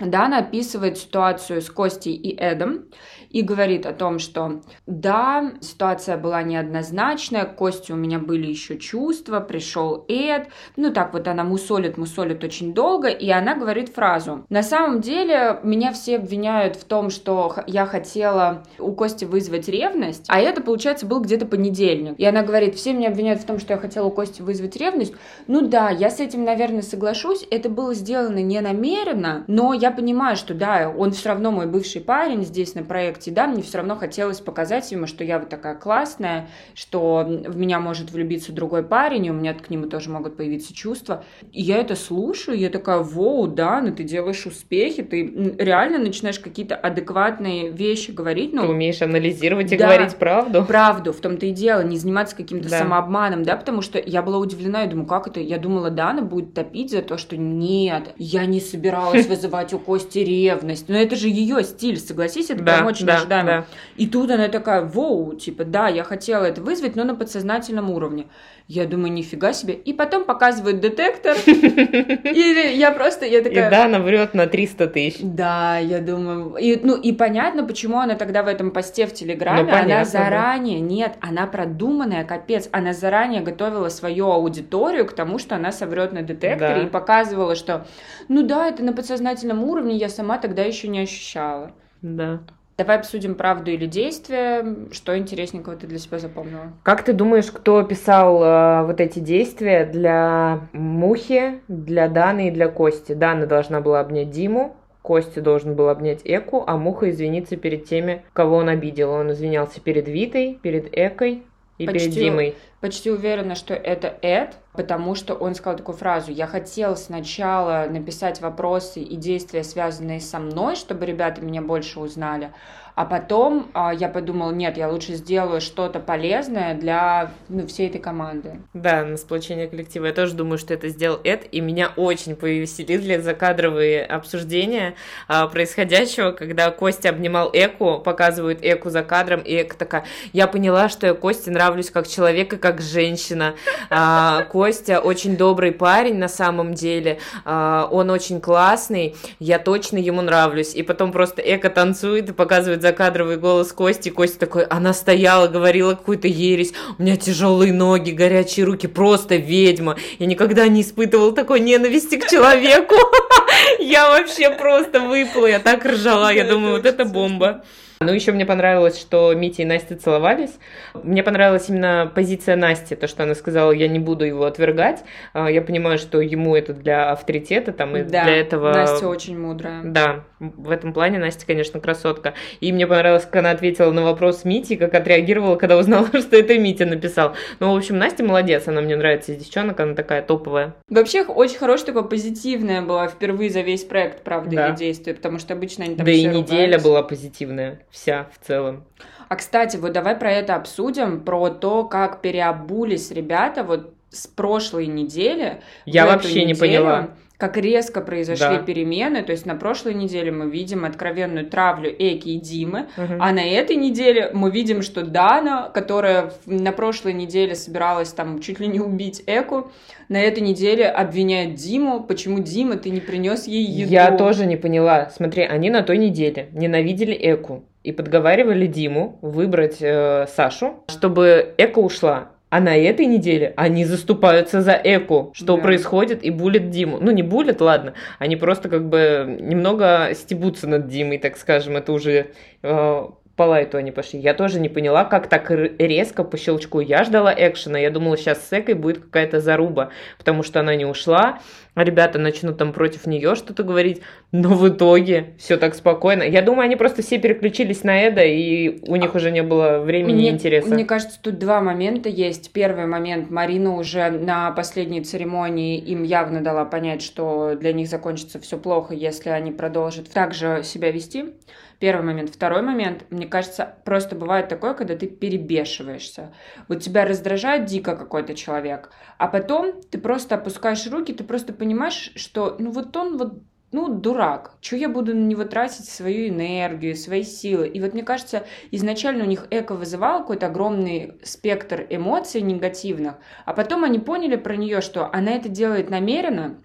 Дана 0.00 0.38
описывает 0.38 0.99
ситуацию 0.99 1.62
с 1.62 1.71
Костей 1.71 2.14
и 2.14 2.37
Эдом 2.37 2.87
и 3.35 3.43
говорит 3.43 3.85
о 3.85 3.93
том, 3.93 4.21
что 4.21 4.61
да, 4.87 5.55
ситуация 5.61 6.17
была 6.17 6.43
неоднозначная, 6.45 7.45
к 7.45 7.57
Косте 7.57 7.93
у 7.93 7.97
меня 7.97 8.21
были 8.21 8.47
еще 8.47 8.79
чувства, 8.79 9.41
пришел 9.41 10.05
Эд, 10.09 10.49
ну 10.76 10.93
так 10.93 11.12
вот 11.12 11.26
она 11.26 11.43
мусолит, 11.43 11.99
мусолит 11.99 12.45
очень 12.45 12.73
долго, 12.73 13.09
и 13.09 13.29
она 13.31 13.57
говорит 13.57 13.88
фразу. 13.88 14.47
На 14.50 14.62
самом 14.62 15.00
деле 15.00 15.59
меня 15.64 15.93
все 15.93 16.17
обвиняют 16.17 16.76
в 16.76 16.85
том, 16.85 17.11
что 17.11 17.57
я 17.67 17.87
хотела 17.87 18.62
у 18.79 18.93
Кости 18.93 19.25
вызвать 19.25 19.69
ревность, 19.69 20.26
а 20.29 20.41
это, 20.41 20.62
получается, 20.62 21.05
был 21.05 21.21
где-то 21.21 21.47
понедельник. 21.47 22.14
И 22.19 22.25
она 22.25 22.45
говорит, 22.45 22.76
все 22.76 22.93
меня 22.93 23.09
обвиняют 23.09 23.41
в 23.41 23.47
том, 23.47 23.59
что 23.59 23.73
я 23.73 23.81
хотела 23.81 24.07
у 24.07 24.11
Кости 24.12 24.43
вызвать 24.43 24.76
ревность. 24.76 25.14
Ну 25.49 25.67
да, 25.67 25.91
я 25.91 26.09
с 26.09 26.21
этим, 26.21 26.45
наверное, 26.45 26.83
соглашусь, 26.83 27.45
это 27.50 27.69
было 27.69 27.95
сделано 27.95 28.38
не 28.38 28.61
намеренно, 28.61 29.43
но 29.49 29.73
я 29.73 29.91
понимаю, 29.91 30.37
что 30.37 30.55
да, 30.55 30.88
он 30.97 31.11
все 31.11 31.31
равно 31.31 31.50
мой 31.50 31.67
бывший 31.67 32.00
парень 32.00 32.45
здесь 32.45 32.76
на 32.76 32.85
проекте, 32.85 33.24
да, 33.31 33.47
мне 33.47 33.62
все 33.62 33.78
равно 33.78 33.97
хотелось 33.97 34.40
показать 34.40 34.90
ему, 34.93 35.07
что 35.07 35.25
я 35.25 35.38
вот 35.38 35.49
такая 35.49 35.75
классная, 35.75 36.49
что 36.75 37.25
в 37.26 37.57
меня 37.57 37.81
может 37.81 38.11
влюбиться 38.11 38.52
другой 38.52 38.83
парень, 38.83 39.26
и 39.26 39.31
у 39.31 39.35
меня 39.35 39.54
к 39.54 39.71
нему 39.71 39.87
тоже 39.87 40.11
могут 40.11 40.37
появиться 40.37 40.75
чувства. 40.75 41.25
И 41.52 41.62
я 41.62 41.78
это 41.78 41.97
слушаю, 41.97 42.59
я 42.59 42.71
такая, 42.71 42.99
воу, 42.99 43.47
да, 43.47 43.81
ну 43.81 43.95
ты 43.95 44.04
делаешь 44.04 44.47
успехи, 44.47 45.02
ты 45.02 45.57
реально 45.59 45.99
начинаешь 45.99 46.38
какие-то 46.38 46.76
адекватные 46.76 47.71
вещи 47.71 48.11
говорить. 48.11 48.52
Ну, 48.52 48.62
ты 48.62 48.69
умеешь 48.69 49.02
анализировать 49.02 49.73
и 49.73 49.76
да, 49.76 49.87
говорить 49.87 50.16
правду. 50.16 50.64
Правду, 50.64 51.12
в 51.12 51.21
том-то 51.21 51.47
и 51.47 51.50
дело, 51.50 51.83
не 51.83 51.97
заниматься 51.97 52.37
каким-то 52.37 52.69
да. 52.69 52.78
самообманом, 52.78 53.43
да, 53.43 53.57
потому 53.57 53.83
что 53.83 53.99
я 53.99 54.23
была 54.23 54.38
удивлена, 54.38 54.83
я 54.83 54.87
думаю, 54.88 55.07
как 55.07 55.26
это? 55.26 55.40
Я 55.40 55.59
думала, 55.59 55.90
Дана 55.90 56.23
будет 56.23 56.54
топить 56.54 56.90
за 56.90 57.02
то, 57.02 57.16
что 57.19 57.37
нет, 57.37 58.14
я 58.19 58.47
не 58.47 58.61
собиралась 58.61 59.26
вызывать 59.28 59.73
у 59.73 59.78
Кости 59.78 60.19
ревность. 60.19 60.88
Но 60.88 60.97
это 60.97 61.16
же 61.16 61.28
ее 61.28 61.62
стиль, 61.64 61.99
согласись, 61.99 62.50
это 62.50 62.62
да, 62.62 62.76
прям 62.76 62.87
очень 62.87 63.07
да, 63.14 63.21
ожидаемо. 63.21 63.49
Да. 63.49 63.64
И 63.97 64.06
тут 64.06 64.30
она 64.30 64.49
такая, 64.49 64.83
воу, 64.83 65.35
типа, 65.35 65.64
да, 65.64 65.88
я 65.88 66.04
хотела 66.04 66.44
это 66.44 66.61
вызвать, 66.61 66.97
но 66.97 67.04
на 67.04 67.14
подсознательном 67.14 67.90
уровне. 67.90 68.26
Я 68.66 68.87
думаю, 68.87 69.12
нифига 69.12 69.52
себе. 69.52 69.75
И 69.75 69.92
потом 69.92 70.25
показывают 70.25 70.80
детектор. 70.80 71.37
И 71.47 72.75
я 72.76 72.92
просто, 72.92 73.26
я 73.26 73.42
такая... 73.42 73.68
И 73.68 73.71
да, 73.71 73.85
она 73.85 73.99
врет 73.99 74.33
на 74.33 74.47
300 74.47 74.87
тысяч. 74.87 75.21
Да, 75.23 75.76
я 75.76 76.00
думаю. 76.00 76.56
И, 76.56 76.80
ну, 76.83 76.97
и 76.97 77.12
понятно, 77.12 77.64
почему 77.64 77.99
она 77.99 78.14
тогда 78.14 78.42
в 78.42 78.47
этом 78.47 78.71
посте 78.71 79.06
в 79.06 79.12
Телеграме, 79.12 79.71
ну, 79.71 79.78
она 79.78 80.04
заранее, 80.06 80.80
да. 80.80 80.85
нет, 80.87 81.12
она 81.21 81.47
продуманная, 81.47 82.25
капец, 82.25 82.68
она 82.73 82.94
заранее 82.94 83.42
готовила 83.42 83.90
свою 83.90 84.30
аудиторию 84.30 85.06
к 85.06 85.12
тому, 85.12 85.38
что 85.38 85.56
она 85.56 85.71
соврет 85.71 86.12
на 86.12 86.23
детекторе 86.23 86.75
да. 86.75 86.83
и 86.83 86.87
показывала, 86.87 87.54
что, 87.54 87.87
ну 88.28 88.42
да, 88.42 88.68
это 88.68 88.83
на 88.83 88.94
подсознательном 88.94 89.62
уровне, 89.62 89.97
я 89.97 90.09
сама 90.09 90.38
тогда 90.38 90.62
еще 90.62 90.88
не 90.88 91.00
ощущала. 91.00 91.73
Да. 92.00 92.40
Давай 92.76 92.99
обсудим 92.99 93.35
правду 93.37 93.71
или 93.71 93.87
действие. 93.87 94.88
Что 94.90 95.16
интересненького 95.16 95.76
ты 95.76 95.87
для 95.87 95.99
себя 95.99 96.19
запомнила? 96.19 96.73
Как 96.83 97.04
ты 97.04 97.12
думаешь, 97.12 97.50
кто 97.50 97.83
писал 97.85 98.43
э, 98.43 98.87
вот 98.87 99.00
эти 99.00 99.21
действия 99.21 99.85
для 99.85 100.69
Мухи, 100.73 101.61
для 101.69 102.09
Даны 102.09 102.49
и 102.49 102.50
для 102.50 102.69
Кости? 102.69 103.12
Дана 103.12 103.47
должна 103.47 103.81
была 103.81 104.00
обнять 104.00 104.31
Диму, 104.31 104.76
Костя 105.02 105.40
должен 105.40 105.75
был 105.75 105.88
обнять 105.88 106.23
Эку, 106.25 106.64
а 106.66 106.76
Муха 106.76 107.11
извиниться 107.11 107.57
перед 107.57 107.85
теми, 107.85 108.25
кого 108.33 108.57
он 108.57 108.69
обидел. 108.69 109.11
Он 109.11 109.31
извинялся 109.31 109.81
перед 109.81 110.09
Витой, 110.09 110.59
перед 110.62 110.87
Экой 110.97 111.45
и 111.78 111.87
Почти... 111.87 111.99
перед 111.99 112.14
Димой 112.14 112.54
почти 112.85 113.11
уверена, 113.11 113.54
что 113.54 113.73
это 113.73 114.14
Эд, 114.21 114.57
потому 114.75 115.14
что 115.14 115.35
он 115.35 115.54
сказал 115.54 115.78
такую 115.78 115.97
фразу. 115.97 116.31
Я 116.31 116.47
хотел 116.47 116.97
сначала 116.97 117.87
написать 117.88 118.40
вопросы 118.40 119.00
и 119.00 119.16
действия, 119.16 119.64
связанные 119.64 120.21
со 120.21 120.38
мной, 120.38 120.76
чтобы 120.76 121.07
ребята 121.07 121.40
меня 121.40 121.62
больше 121.62 122.00
узнали, 122.00 122.50
а 122.95 123.07
потом 123.07 123.71
а, 123.75 123.93
я 123.93 124.09
подумала, 124.09 124.52
нет, 124.52 124.76
я 124.76 124.88
лучше 124.88 125.14
сделаю 125.14 125.61
что-то 125.61 125.99
полезное 125.99 126.75
для 126.75 127.33
ну, 127.49 127.66
всей 127.66 127.88
этой 127.88 128.00
команды. 128.00 128.61
Да, 128.73 129.04
на 129.04 129.16
сплочение 129.16 129.66
коллектива. 129.66 130.07
Я 130.07 130.12
тоже 130.12 130.35
думаю, 130.35 130.59
что 130.59 130.75
это 130.75 130.88
сделал 130.88 131.19
Эд, 131.25 131.49
и 131.50 131.61
меня 131.61 131.93
очень 131.97 132.37
повеселили 132.37 133.16
закадровые 133.16 134.04
обсуждения 134.04 134.95
а, 135.26 135.49
происходящего, 135.49 136.31
когда 136.31 136.71
Костя 136.71 137.09
обнимал 137.09 137.50
Эку, 137.52 137.99
показывают 137.99 138.61
Эку 138.62 138.90
за 138.90 139.02
кадром, 139.02 139.40
и 139.40 139.52
Эка 139.54 139.76
такая, 139.76 140.04
я 140.33 140.47
поняла, 140.47 140.88
что 140.88 141.09
я 141.09 141.14
Косте 141.14 141.50
нравлюсь 141.50 141.90
как 141.90 142.07
человек 142.07 142.52
и 142.52 142.59
как 142.59 142.81
женщина. 142.81 143.54
А, 143.90 144.45
Костя 144.45 144.63
очень 145.00 145.37
добрый 145.37 145.73
парень 145.73 146.16
на 146.16 146.28
самом 146.28 146.75
деле, 146.75 147.18
а, 147.44 147.88
он 147.90 148.11
очень 148.11 148.40
классный, 148.40 149.16
я 149.38 149.59
точно 149.59 149.99
ему 149.99 150.23
нравлюсь. 150.23 150.75
И 150.75 150.83
потом 150.83 151.12
просто 151.12 151.42
Эка 151.42 151.71
танцует 151.71 152.30
и 152.30 152.33
показывает 152.33 152.83
закадровый 152.83 153.37
голос 153.37 153.73
Кости. 153.73 154.09
Костя 154.09 154.40
такой, 154.40 154.64
она 154.64 154.92
стояла, 154.92 155.49
говорила 155.49 155.94
какую-то 155.94 156.28
ересь. 156.28 156.73
У 156.99 157.02
меня 157.02 157.16
тяжелые 157.16 157.73
ноги, 157.73 158.11
горячие 158.11 158.66
руки, 158.66 158.87
просто 158.87 159.37
ведьма. 159.37 159.97
Я 160.18 160.26
никогда 160.26 160.68
не 160.68 160.83
испытывал 160.83 161.33
такой 161.33 161.61
ненависти 161.61 162.16
к 162.16 162.28
человеку. 162.28 162.94
Я 163.78 164.09
вообще 164.11 164.50
просто 164.50 165.00
выпала, 165.00 165.47
я 165.47 165.59
так 165.59 165.85
ржала. 165.85 166.33
Я 166.33 166.44
думаю, 166.44 166.76
вот 166.76 166.87
это 166.87 167.04
бомба. 167.04 167.64
Ну, 168.00 168.12
еще 168.12 168.32
мне 168.32 168.44
понравилось, 168.44 169.00
что 169.00 169.32
Митя 169.34 169.62
и 169.62 169.64
Настя 169.64 169.96
целовались. 169.96 170.58
Мне 170.94 171.22
понравилась 171.22 171.68
именно 171.68 172.10
позиция 172.14 172.56
Насти, 172.56 172.94
то, 172.94 173.06
что 173.06 173.22
она 173.22 173.34
сказала, 173.34 173.72
я 173.72 173.88
не 173.88 173.98
буду 173.98 174.24
его 174.24 174.44
отвергать. 174.44 175.04
А, 175.32 175.50
я 175.50 175.62
понимаю, 175.62 175.98
что 175.98 176.20
ему 176.20 176.56
это 176.56 176.72
для 176.72 177.12
авторитета, 177.12 177.72
там, 177.72 177.96
и 177.96 178.02
да, 178.02 178.24
для 178.24 178.36
этого... 178.36 178.72
Настя 178.72 179.08
очень 179.08 179.38
мудрая. 179.38 179.82
Да, 179.84 180.24
в 180.38 180.70
этом 180.70 180.92
плане 180.92 181.18
Настя, 181.18 181.46
конечно, 181.46 181.80
красотка. 181.80 182.34
И 182.60 182.72
мне 182.72 182.86
понравилось, 182.86 183.24
как 183.24 183.36
она 183.36 183.50
ответила 183.50 183.90
на 183.90 184.02
вопрос 184.02 184.44
Мити, 184.44 184.76
как 184.76 184.94
отреагировала, 184.94 185.56
когда 185.56 185.78
узнала, 185.78 186.06
что 186.12 186.36
это 186.36 186.58
Митя 186.58 186.86
написал. 186.86 187.34
Ну, 187.60 187.72
в 187.72 187.76
общем, 187.76 187.98
Настя 187.98 188.24
молодец, 188.24 188.66
она 188.66 188.80
мне 188.80 188.96
нравится 188.96 189.32
из 189.32 189.38
девчонок, 189.38 189.78
она 189.80 189.94
такая 189.94 190.22
топовая. 190.22 190.74
Вообще, 190.88 191.22
очень 191.22 191.58
хорошая 191.58 191.86
такая 191.86 192.02
позитивная 192.02 192.82
была 192.82 193.08
впервые 193.08 193.50
за 193.50 193.60
весь 193.60 193.84
проект, 193.84 194.22
правда, 194.22 194.56
да. 194.56 194.68
или 194.68 194.76
действие, 194.76 195.14
потому 195.14 195.38
что 195.38 195.54
обычно 195.54 195.84
они 195.84 195.96
там 195.96 196.04
Да 196.04 196.12
и 196.12 196.24
неделя 196.24 196.78
была 196.78 197.02
позитивная 197.02 197.80
вся 197.94 198.26
в 198.32 198.44
целом. 198.44 198.84
А, 199.28 199.36
кстати, 199.36 199.76
вот 199.76 199.92
давай 199.92 200.16
про 200.16 200.30
это 200.32 200.56
обсудим, 200.56 201.20
про 201.20 201.48
то, 201.48 201.84
как 201.84 202.20
переобулись 202.20 203.10
ребята 203.10 203.62
вот 203.62 203.94
с 204.10 204.26
прошлой 204.26 204.86
недели. 204.86 205.62
Я 205.86 206.06
вообще 206.06 206.44
неделю, 206.44 206.46
не 206.46 206.54
поняла. 206.54 207.10
Как 207.36 207.56
резко 207.56 208.00
произошли 208.00 208.58
да. 208.58 208.62
перемены. 208.62 209.22
То 209.22 209.32
есть 209.32 209.44
на 209.44 209.56
прошлой 209.56 209.94
неделе 209.94 210.30
мы 210.30 210.50
видим 210.50 210.84
откровенную 210.84 211.46
травлю 211.46 211.90
Эки 211.90 212.28
и 212.28 212.38
Димы, 212.38 212.86
угу. 212.96 213.14
а 213.18 213.32
на 213.32 213.44
этой 213.44 213.76
неделе 213.76 214.30
мы 214.32 214.50
видим, 214.50 214.82
что 214.82 215.04
Дана, 215.04 215.68
которая 215.74 216.32
на 216.46 216.72
прошлой 216.72 217.12
неделе 217.12 217.54
собиралась 217.54 218.12
там 218.12 218.40
чуть 218.40 218.60
ли 218.60 218.66
не 218.68 218.80
убить 218.80 219.22
Эку, 219.26 219.72
на 220.08 220.20
этой 220.20 220.42
неделе 220.42 220.86
обвиняет 220.86 221.54
Диму, 221.54 222.04
почему 222.04 222.40
Дима, 222.40 222.76
ты 222.76 222.90
не 222.90 223.00
принес 223.00 223.46
ей 223.46 223.64
еду. 223.64 223.90
Я 223.90 224.16
тоже 224.16 224.46
не 224.46 224.56
поняла. 224.56 225.10
Смотри, 225.10 225.42
они 225.42 225.70
на 225.70 225.82
той 225.82 225.98
неделе 225.98 226.50
ненавидели 226.52 227.14
Эку 227.14 227.64
и 227.85 227.93
подговаривали 227.93 228.67
Диму 228.67 229.19
выбрать 229.23 229.76
э, 229.81 230.26
Сашу, 230.35 230.83
чтобы 230.88 231.55
Эка 231.59 231.79
ушла. 231.79 232.31
А 232.49 232.61
на 232.61 232.76
этой 232.76 233.07
неделе 233.07 233.53
они 233.57 233.85
заступаются 233.85 234.62
за 234.62 234.73
Эку, 234.73 235.33
что 235.35 235.57
да. 235.57 235.62
происходит, 235.62 236.25
и 236.25 236.31
булят 236.31 236.71
Диму. 236.71 236.99
Ну, 237.00 237.11
не 237.11 237.23
булят, 237.23 237.61
ладно, 237.61 237.95
они 238.19 238.37
просто 238.37 238.69
как 238.69 238.88
бы 238.88 239.38
немного 239.41 240.11
стебутся 240.14 240.67
над 240.69 240.87
Димой, 240.88 241.19
так 241.19 241.37
скажем, 241.37 241.76
это 241.76 241.93
уже 241.93 242.29
э, 242.62 243.07
по 243.37 243.43
лайту 243.43 243.79
они 243.79 243.91
пошли. 243.91 244.21
Я 244.21 244.35
тоже 244.35 244.61
не 244.61 244.69
поняла, 244.69 245.05
как 245.05 245.29
так 245.29 245.50
резко 245.50 246.23
по 246.23 246.37
щелчку. 246.37 246.81
Я 246.81 247.05
ждала 247.05 247.35
экшена, 247.37 247.79
я 247.79 247.91
думала, 247.91 248.17
сейчас 248.17 248.47
с 248.47 248.53
Экой 248.53 248.75
будет 248.75 248.99
какая-то 248.99 249.41
заруба, 249.41 249.91
потому 250.19 250.43
что 250.43 250.61
она 250.61 250.76
не 250.76 250.85
ушла, 250.85 251.41
а 251.75 251.83
ребята 251.83 252.21
начнут 252.21 252.57
там 252.59 252.73
против 252.73 253.07
нее 253.07 253.35
что-то 253.35 253.64
говорить, 253.64 254.03
но 254.31 254.50
в 254.55 254.69
итоге 254.69 255.35
все 255.38 255.57
так 255.57 255.75
спокойно. 255.75 256.23
Я 256.23 256.43
думаю, 256.43 256.67
они 256.67 256.76
просто 256.76 257.03
все 257.03 257.19
переключились 257.19 257.83
на 257.83 258.00
Эда, 258.03 258.23
и 258.23 258.81
у 258.88 258.95
них 258.97 259.14
уже 259.17 259.33
не 259.33 259.43
было 259.43 259.79
времени 259.79 260.14
мне, 260.14 260.29
и 260.31 260.33
интереса. 260.33 260.69
Мне 260.69 260.85
кажется, 260.85 261.19
тут 261.21 261.38
два 261.38 261.61
момента 261.61 262.09
есть. 262.09 262.53
Первый 262.53 262.87
момент, 262.87 263.31
Марина 263.31 263.75
уже 263.75 264.11
на 264.11 264.53
последней 264.53 265.03
церемонии 265.03 265.79
им 265.79 266.05
явно 266.05 266.41
дала 266.41 266.64
понять, 266.64 267.03
что 267.03 267.57
для 267.57 267.73
них 267.73 267.88
закончится 267.88 268.38
все 268.38 268.59
плохо, 268.59 268.95
если 268.95 269.31
они 269.31 269.50
продолжат 269.50 270.09
так 270.11 270.35
же 270.35 270.62
себя 270.62 270.93
вести. 270.93 271.35
Первый 271.78 272.04
момент. 272.04 272.31
Второй 272.31 272.62
момент, 272.62 273.04
мне 273.11 273.26
кажется, 273.26 273.76
просто 273.85 274.16
бывает 274.16 274.49
такое, 274.49 274.75
когда 274.75 274.97
ты 274.97 275.07
перебешиваешься. 275.07 276.33
Вот 276.69 276.81
тебя 276.81 277.04
раздражает 277.04 277.66
дико 277.66 277.97
какой-то 277.97 278.35
человек, 278.35 278.90
а 279.19 279.28
потом 279.28 279.83
ты 279.83 279.99
просто 279.99 280.37
опускаешь 280.37 280.87
руки, 280.87 281.12
ты 281.12 281.25
просто 281.25 281.52
понимаешь, 281.52 282.12
что 282.16 282.57
ну 282.59 282.71
вот 282.71 282.97
он 282.97 283.19
вот 283.19 283.43
ну, 283.75 283.88
дурак. 283.88 284.52
Чего 284.61 284.81
я 284.83 284.88
буду 284.88 285.16
на 285.16 285.26
него 285.26 285.43
тратить 285.45 285.88
свою 285.88 286.28
энергию, 286.28 286.95
свои 286.95 287.25
силы? 287.25 287.66
И 287.66 287.81
вот 287.81 287.93
мне 287.93 288.04
кажется, 288.04 288.47
изначально 288.71 289.25
у 289.25 289.26
них 289.26 289.49
эко 289.50 289.75
вызывал 289.75 290.21
какой-то 290.21 290.47
огромный 290.47 291.19
спектр 291.25 291.85
эмоций 291.90 292.40
негативных, 292.40 293.16
а 293.45 293.52
потом 293.52 293.83
они 293.83 293.99
поняли 293.99 294.37
про 294.37 294.54
нее, 294.54 294.81
что 294.81 295.12
она 295.12 295.33
это 295.33 295.49
делает 295.49 295.90
намеренно, 295.90 296.62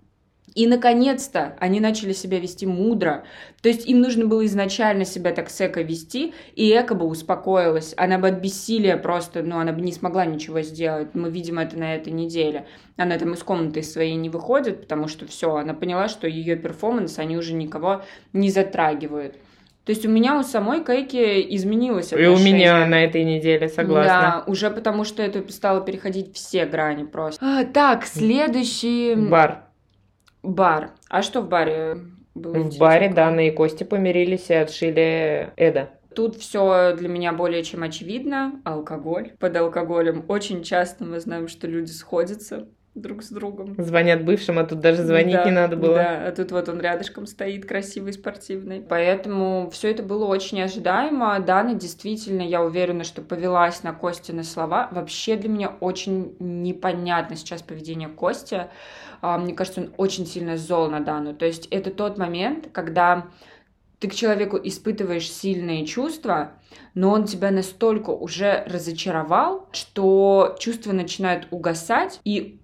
и, 0.55 0.67
наконец-то, 0.67 1.55
они 1.59 1.79
начали 1.79 2.13
себя 2.13 2.39
вести 2.39 2.65
мудро. 2.65 3.23
То 3.61 3.69
есть 3.69 3.87
им 3.87 4.01
нужно 4.01 4.25
было 4.25 4.45
изначально 4.45 5.05
себя 5.05 5.31
так 5.31 5.49
с 5.49 5.65
Эко 5.65 5.81
вести, 5.81 6.33
и 6.55 6.71
Эко 6.71 6.95
бы 6.95 7.05
успокоилась. 7.05 7.93
Она 7.97 8.17
бы 8.17 8.27
от 8.27 8.39
бессилия 8.39 8.97
просто, 8.97 9.43
ну, 9.43 9.59
она 9.59 9.73
бы 9.73 9.81
не 9.81 9.91
смогла 9.91 10.25
ничего 10.25 10.61
сделать. 10.61 11.09
Мы 11.13 11.29
видим 11.29 11.59
это 11.59 11.77
на 11.77 11.95
этой 11.95 12.13
неделе. 12.13 12.65
Она 12.97 13.17
там 13.17 13.33
из 13.33 13.43
комнаты 13.43 13.83
своей 13.83 14.15
не 14.15 14.29
выходит, 14.29 14.81
потому 14.81 15.07
что 15.07 15.25
все, 15.25 15.55
она 15.55 15.73
поняла, 15.73 16.07
что 16.07 16.27
ее 16.27 16.55
перформанс, 16.55 17.19
они 17.19 17.37
уже 17.37 17.53
никого 17.53 18.03
не 18.33 18.49
затрагивают. 18.49 19.35
То 19.89 19.91
есть 19.91 20.05
у 20.05 20.09
меня 20.09 20.37
у 20.37 20.43
самой 20.43 20.83
Кейки 20.83 21.55
изменилось 21.55 22.13
отношение. 22.13 22.37
И 22.37 22.39
у 22.39 22.43
меня 22.43 22.85
на 22.85 23.03
этой 23.03 23.23
неделе, 23.23 23.67
согласна. 23.67 24.43
Да, 24.45 24.51
уже 24.51 24.69
потому 24.69 25.03
что 25.03 25.23
это 25.23 25.51
стало 25.51 25.81
переходить 25.81 26.35
все 26.35 26.67
грани 26.67 27.05
просто. 27.05 27.43
А, 27.43 27.63
так, 27.63 28.05
следующий... 28.05 29.15
Бар. 29.15 29.63
Бар. 30.43 30.91
А 31.09 31.21
что 31.21 31.41
в 31.41 31.49
баре 31.49 31.97
было? 32.35 32.53
В 32.53 32.77
баре 32.77 33.09
Дана 33.09 33.47
и 33.47 33.51
Костя 33.51 33.85
помирились 33.85 34.49
и 34.49 34.53
отшили 34.53 35.51
Эда. 35.57 35.89
Тут 36.15 36.35
все 36.35 36.95
для 36.95 37.07
меня 37.07 37.33
более 37.33 37.63
чем 37.63 37.83
очевидно. 37.83 38.61
Алкоголь. 38.65 39.33
Под 39.39 39.55
алкоголем 39.55 40.25
очень 40.27 40.63
часто 40.63 41.03
мы 41.03 41.19
знаем, 41.19 41.47
что 41.47 41.67
люди 41.67 41.91
сходятся 41.91 42.67
друг 43.01 43.23
с 43.23 43.29
другом. 43.29 43.75
Звонят 43.77 44.23
бывшим, 44.23 44.59
а 44.59 44.63
тут 44.63 44.79
даже 44.79 45.03
звонить 45.03 45.35
да, 45.35 45.45
не 45.45 45.51
надо 45.51 45.75
было. 45.75 45.95
Да, 45.95 46.27
а 46.27 46.31
тут 46.31 46.51
вот 46.51 46.69
он 46.69 46.79
рядышком 46.79 47.25
стоит, 47.25 47.65
красивый, 47.65 48.13
спортивный. 48.13 48.81
Поэтому 48.81 49.69
все 49.71 49.91
это 49.91 50.03
было 50.03 50.25
очень 50.25 50.61
ожидаемо. 50.61 51.39
Дана 51.39 51.73
действительно, 51.73 52.41
я 52.41 52.61
уверена, 52.63 53.03
что 53.03 53.21
повелась 53.21 53.83
на 53.83 53.93
Кости 53.93 54.31
на 54.31 54.43
слова. 54.43 54.89
Вообще 54.91 55.35
для 55.35 55.49
меня 55.49 55.69
очень 55.79 56.35
непонятно 56.39 57.35
сейчас 57.35 57.61
поведение 57.61 58.09
Кости. 58.09 58.67
А, 59.21 59.37
мне 59.37 59.53
кажется, 59.53 59.81
он 59.81 59.93
очень 59.97 60.25
сильно 60.25 60.57
зол 60.57 60.89
на 60.89 60.99
Дану. 60.99 61.33
То 61.33 61.45
есть 61.45 61.67
это 61.71 61.91
тот 61.91 62.17
момент, 62.17 62.69
когда 62.71 63.27
ты 63.99 64.07
к 64.07 64.15
человеку 64.15 64.57
испытываешь 64.61 65.29
сильные 65.29 65.85
чувства, 65.85 66.53
но 66.93 67.11
он 67.11 67.25
тебя 67.25 67.51
настолько 67.51 68.11
уже 68.11 68.63
разочаровал, 68.65 69.67
что 69.71 70.55
чувства 70.59 70.93
начинают 70.93 71.47
угасать, 71.51 72.21
и 72.23 72.58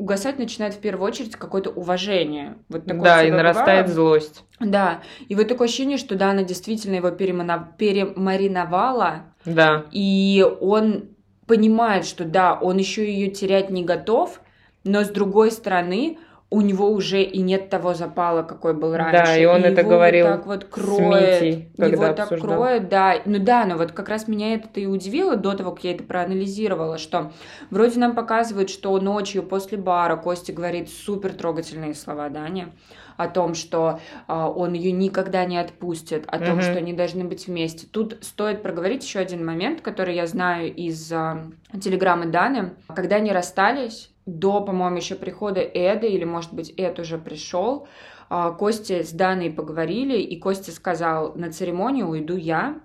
угасать 0.00 0.38
начинает 0.38 0.74
в 0.74 0.78
первую 0.78 1.06
очередь 1.06 1.36
какое-то 1.36 1.68
уважение. 1.68 2.56
Вот 2.70 2.86
такое 2.86 3.02
да, 3.02 3.22
и 3.22 3.30
нарастает 3.30 3.88
бывало. 3.88 3.94
злость. 3.94 4.44
Да, 4.58 5.02
и 5.28 5.34
вот 5.34 5.46
такое 5.46 5.68
ощущение, 5.68 5.98
что 5.98 6.14
да, 6.14 6.30
она 6.30 6.42
действительно 6.42 6.96
его 6.96 7.10
перемариновала. 7.10 9.26
Да. 9.44 9.84
И 9.92 10.42
он 10.60 11.10
понимает, 11.46 12.06
что 12.06 12.24
да, 12.24 12.54
он 12.54 12.78
еще 12.78 13.04
ее 13.04 13.30
терять 13.30 13.68
не 13.68 13.84
готов, 13.84 14.40
но 14.84 15.04
с 15.04 15.10
другой 15.10 15.50
стороны, 15.50 16.18
у 16.50 16.62
него 16.62 16.90
уже 16.90 17.22
и 17.22 17.40
нет 17.40 17.70
того 17.70 17.94
запала, 17.94 18.42
какой 18.42 18.74
был 18.74 18.96
раньше. 18.96 19.24
Да, 19.24 19.36
и 19.36 19.44
он 19.44 19.60
и 19.60 19.68
это 19.68 19.84
говорил 19.84 20.26
вот 20.26 20.36
так 20.36 20.46
вот 20.46 20.64
кроет, 20.64 21.38
с 21.38 21.40
Митей, 21.40 21.72
когда 21.76 21.92
его 21.92 22.04
обсуждал. 22.06 22.38
так 22.38 22.40
кроет, 22.40 22.88
да. 22.88 23.14
Ну 23.24 23.38
да, 23.38 23.64
но 23.64 23.76
вот 23.76 23.92
как 23.92 24.08
раз 24.08 24.26
меня 24.26 24.54
это 24.54 24.80
и 24.80 24.86
удивило 24.86 25.36
до 25.36 25.54
того, 25.54 25.70
как 25.70 25.84
я 25.84 25.92
это 25.92 26.02
проанализировала, 26.02 26.98
что 26.98 27.32
вроде 27.70 28.00
нам 28.00 28.16
показывают, 28.16 28.68
что 28.68 28.98
ночью 28.98 29.44
после 29.44 29.78
бара 29.78 30.16
Костя 30.16 30.52
говорит 30.52 30.90
супер 30.90 31.32
трогательные 31.32 31.94
слова 31.94 32.28
Дане 32.28 32.72
о 33.16 33.28
том, 33.28 33.54
что 33.54 34.00
э, 34.28 34.32
он 34.32 34.72
ее 34.72 34.92
никогда 34.92 35.44
не 35.44 35.58
отпустит, 35.58 36.24
о 36.26 36.38
том, 36.38 36.62
что 36.62 36.78
они 36.78 36.94
должны 36.94 37.24
быть 37.24 37.48
вместе. 37.48 37.86
Тут 37.86 38.16
стоит 38.22 38.62
проговорить 38.62 39.04
еще 39.04 39.18
один 39.18 39.44
момент, 39.44 39.82
который 39.82 40.14
я 40.14 40.26
знаю 40.26 40.74
из 40.74 41.12
э, 41.12 41.36
телеграммы 41.82 42.26
Даны. 42.26 42.72
Когда 42.88 43.16
они 43.16 43.30
расстались, 43.30 44.10
до, 44.26 44.60
по-моему, 44.60 44.96
еще 44.96 45.14
прихода 45.14 45.60
Эда, 45.60 46.06
или, 46.06 46.24
может 46.24 46.52
быть, 46.52 46.72
Эд 46.76 46.98
уже 46.98 47.18
пришел, 47.18 47.88
а, 48.28 48.52
Костя 48.52 49.02
с 49.02 49.10
Даной 49.10 49.50
поговорили, 49.50 50.18
и 50.18 50.38
Костя 50.38 50.72
сказал, 50.72 51.34
на 51.34 51.52
церемонию 51.52 52.08
уйду 52.08 52.36
я, 52.36 52.80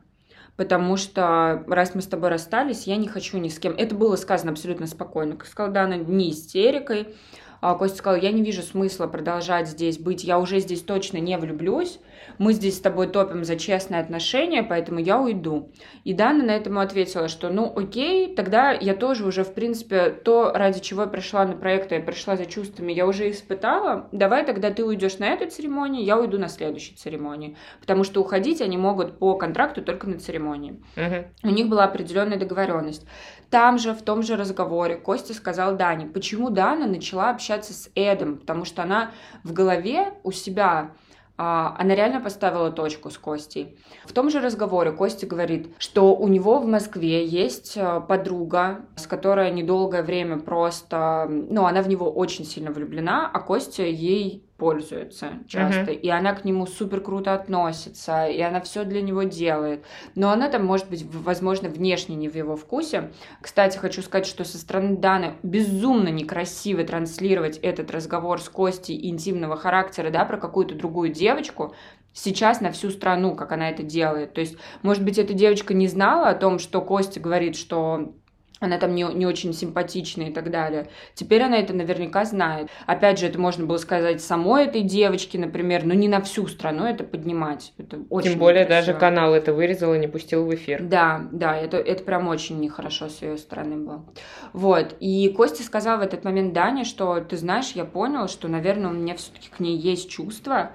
потому 0.57 0.97
что 0.97 1.63
раз 1.67 1.93
мы 1.93 2.01
с 2.01 2.07
тобой 2.07 2.29
расстались, 2.29 2.87
я 2.87 2.95
не 2.95 3.07
хочу 3.07 3.37
ни 3.37 3.49
с 3.49 3.59
кем. 3.59 3.73
Это 3.73 3.93
было 3.93 4.15
сказано 4.15 4.51
абсолютно 4.51 4.87
спокойно. 4.87 5.35
Как 5.35 5.47
сказала 5.47 5.73
Дана, 5.73 5.97
не 5.97 6.31
истерикой. 6.31 7.15
А 7.61 7.75
Костя 7.75 7.97
сказал, 7.97 8.21
я 8.21 8.31
не 8.31 8.43
вижу 8.43 8.61
смысла 8.61 9.07
продолжать 9.07 9.67
здесь 9.67 9.97
быть, 9.97 10.23
я 10.23 10.39
уже 10.39 10.59
здесь 10.59 10.81
точно 10.81 11.17
не 11.17 11.37
влюблюсь, 11.37 11.99
мы 12.37 12.53
здесь 12.53 12.77
с 12.77 12.81
тобой 12.81 13.07
топим 13.07 13.43
за 13.43 13.55
честные 13.55 14.01
отношения, 14.01 14.63
поэтому 14.63 14.99
я 14.99 15.19
уйду. 15.19 15.71
И 16.03 16.13
Дана 16.13 16.43
на 16.43 16.51
этому 16.51 16.79
ответила, 16.79 17.27
что 17.27 17.49
ну 17.49 17.71
окей, 17.75 18.35
тогда 18.35 18.71
я 18.71 18.95
тоже 18.95 19.25
уже, 19.25 19.43
в 19.43 19.53
принципе, 19.53 20.09
то, 20.09 20.51
ради 20.53 20.79
чего 20.79 21.03
я 21.03 21.07
пришла 21.07 21.45
на 21.45 21.55
проект, 21.55 21.91
я 21.91 21.99
пришла 21.99 22.35
за 22.35 22.45
чувствами, 22.45 22.91
я 22.91 23.05
уже 23.05 23.29
испытала, 23.31 24.09
давай 24.11 24.45
тогда 24.45 24.71
ты 24.71 24.83
уйдешь 24.83 25.17
на 25.19 25.25
эту 25.25 25.49
церемонию, 25.49 26.03
я 26.03 26.19
уйду 26.19 26.37
на 26.37 26.47
следующей 26.47 26.95
церемонии. 26.95 27.55
Потому 27.79 28.03
что 28.03 28.21
уходить 28.21 28.61
они 28.61 28.77
могут 28.77 29.19
по 29.19 29.35
контракту 29.35 29.81
только 29.81 30.07
на 30.07 30.19
церемонии. 30.19 30.81
Угу. 30.95 31.49
У 31.49 31.53
них 31.53 31.67
была 31.67 31.85
определенная 31.85 32.37
договоренность. 32.37 33.05
Там 33.49 33.77
же, 33.77 33.93
в 33.93 34.01
том 34.01 34.23
же 34.23 34.35
разговоре, 34.35 34.95
Костя 34.97 35.33
сказал 35.33 35.75
Дане, 35.75 36.07
почему 36.07 36.49
Дана 36.49 36.87
начала 36.87 37.29
общаться 37.29 37.73
с 37.73 37.89
Эдом, 37.95 38.37
потому 38.37 38.65
что 38.65 38.83
она 38.83 39.11
в 39.43 39.53
голове 39.53 40.13
у 40.23 40.31
себя 40.31 40.91
она 41.37 41.95
реально 41.95 42.21
поставила 42.21 42.71
точку 42.71 43.09
с 43.09 43.17
Костей. 43.17 43.77
В 44.05 44.13
том 44.13 44.29
же 44.29 44.39
разговоре 44.39 44.91
Костя 44.91 45.27
говорит, 45.27 45.67
что 45.77 46.15
у 46.15 46.27
него 46.27 46.59
в 46.59 46.65
Москве 46.65 47.25
есть 47.25 47.75
э, 47.75 48.01
подруга, 48.07 48.85
с 48.95 49.05
которой 49.05 49.51
недолгое 49.51 50.03
время 50.03 50.39
просто... 50.39 51.27
Ну, 51.29 51.65
она 51.65 51.81
в 51.81 51.89
него 51.89 52.09
очень 52.09 52.45
сильно 52.45 52.71
влюблена, 52.71 53.29
а 53.31 53.39
Костя 53.39 53.83
ей 53.83 54.45
пользуется 54.57 55.33
часто, 55.47 55.91
uh-huh. 55.91 55.99
и 55.99 56.09
она 56.09 56.33
к 56.33 56.45
нему 56.45 56.65
супер 56.65 57.01
круто 57.01 57.33
относится, 57.33 58.25
и 58.27 58.39
она 58.39 58.61
все 58.61 58.85
для 58.85 59.01
него 59.01 59.23
делает. 59.23 59.83
Но 60.15 60.31
она 60.31 60.49
там, 60.49 60.65
может 60.65 60.89
быть, 60.89 61.05
возможно, 61.11 61.67
внешне 61.67 62.15
не 62.15 62.29
в 62.29 62.35
его 62.35 62.55
вкусе. 62.55 63.11
Кстати, 63.41 63.77
хочу 63.77 64.01
сказать, 64.01 64.25
что 64.25 64.45
со 64.45 64.57
стороны 64.57 64.95
Даны 64.95 65.33
безумно 65.43 66.07
некрасиво 66.07 66.85
транслировать 66.85 67.57
этот 67.57 67.91
разговор 67.91 68.41
с 68.41 68.47
Костей 68.47 69.09
интимного 69.09 69.57
характера, 69.57 70.09
да, 70.09 70.23
про 70.23 70.37
какую-то 70.37 70.75
другую 70.75 71.09
девочку, 71.25 71.73
сейчас 72.13 72.61
на 72.61 72.71
всю 72.71 72.91
страну, 72.91 73.35
как 73.35 73.51
она 73.51 73.69
это 73.69 73.83
делает. 73.83 74.33
То 74.33 74.41
есть, 74.41 74.57
может 74.83 75.03
быть, 75.03 75.17
эта 75.17 75.33
девочка 75.33 75.73
не 75.73 75.87
знала 75.87 76.29
о 76.29 76.35
том, 76.35 76.59
что 76.59 76.81
Костя 76.81 77.19
говорит, 77.19 77.55
что 77.55 78.13
она 78.61 78.77
там 78.77 78.95
не, 78.95 79.03
не 79.03 79.25
очень 79.25 79.53
симпатичная 79.53 80.29
и 80.29 80.33
так 80.33 80.49
далее. 80.49 80.87
Теперь 81.13 81.41
она 81.41 81.57
это 81.57 81.73
наверняка 81.73 82.23
знает. 82.23 82.69
Опять 82.85 83.19
же, 83.19 83.27
это 83.27 83.37
можно 83.37 83.65
было 83.65 83.77
сказать 83.77 84.21
самой 84.21 84.65
этой 84.65 84.81
девочке, 84.81 85.37
например, 85.37 85.83
но 85.85 85.93
не 85.93 86.07
на 86.07 86.21
всю 86.21 86.47
страну 86.47 86.85
это 86.85 87.03
поднимать. 87.03 87.73
Это 87.77 87.99
очень 88.09 88.31
Тем 88.31 88.39
более 88.39 88.63
некрасиво. 88.63 88.93
даже 88.93 88.99
канал 88.99 89.33
это 89.33 89.53
вырезал 89.53 89.93
и 89.93 89.99
не 89.99 90.07
пустил 90.07 90.45
в 90.45 90.55
эфир. 90.55 90.81
Да, 90.81 91.27
да, 91.31 91.57
это, 91.57 91.77
это 91.77 92.03
прям 92.03 92.29
очень 92.29 92.59
нехорошо 92.61 93.09
с 93.09 93.21
ее 93.21 93.37
стороны 93.37 93.75
было. 93.75 94.05
Вот. 94.53 94.95
И 95.01 95.27
Костя 95.35 95.63
сказал 95.63 95.97
в 95.97 96.01
этот 96.01 96.23
момент 96.23 96.53
Дане, 96.53 96.85
что 96.85 97.19
ты 97.19 97.35
знаешь, 97.35 97.71
я 97.71 97.83
понял, 97.83 98.29
что, 98.29 98.47
наверное, 98.47 98.91
у 98.91 98.93
меня 98.93 99.15
все-таки 99.15 99.49
к 99.49 99.59
ней 99.59 99.77
есть 99.77 100.09
чувства, 100.09 100.71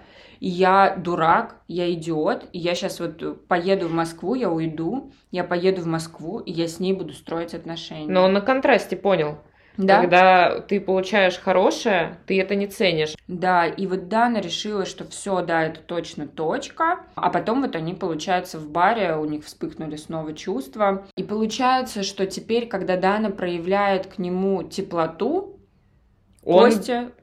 я 0.48 0.96
дурак, 0.96 1.56
я 1.68 1.92
идиот, 1.92 2.46
и 2.52 2.58
я 2.58 2.74
сейчас 2.74 2.98
вот 3.00 3.46
поеду 3.46 3.88
в 3.88 3.92
Москву, 3.92 4.34
я 4.34 4.50
уйду, 4.50 5.12
я 5.30 5.44
поеду 5.44 5.82
в 5.82 5.86
Москву, 5.86 6.40
и 6.40 6.50
я 6.50 6.66
с 6.66 6.80
ней 6.80 6.92
буду 6.92 7.12
строить 7.12 7.54
отношения. 7.54 8.10
Но 8.10 8.24
он 8.24 8.32
на 8.32 8.40
контрасте 8.40 8.96
понял. 8.96 9.38
Да? 9.76 10.00
Когда 10.00 10.60
ты 10.60 10.80
получаешь 10.80 11.38
хорошее, 11.38 12.18
ты 12.26 12.40
это 12.40 12.54
не 12.54 12.66
ценишь. 12.66 13.14
Да, 13.28 13.66
и 13.66 13.86
вот 13.86 14.08
Дана 14.08 14.40
решила, 14.40 14.84
что 14.84 15.04
все, 15.06 15.40
да, 15.42 15.62
это 15.64 15.80
точно 15.80 16.26
точка. 16.26 17.00
А 17.14 17.30
потом 17.30 17.62
вот 17.62 17.76
они, 17.76 17.94
получается, 17.94 18.58
в 18.58 18.68
баре, 18.68 19.16
у 19.16 19.24
них 19.24 19.44
вспыхнули 19.44 19.96
снова 19.96 20.34
чувства. 20.34 21.06
И 21.16 21.22
получается, 21.22 22.02
что 22.02 22.26
теперь, 22.26 22.66
когда 22.66 22.96
Дана 22.96 23.30
проявляет 23.30 24.06
к 24.06 24.18
нему 24.18 24.64
теплоту, 24.64 25.49
он... 26.52 26.72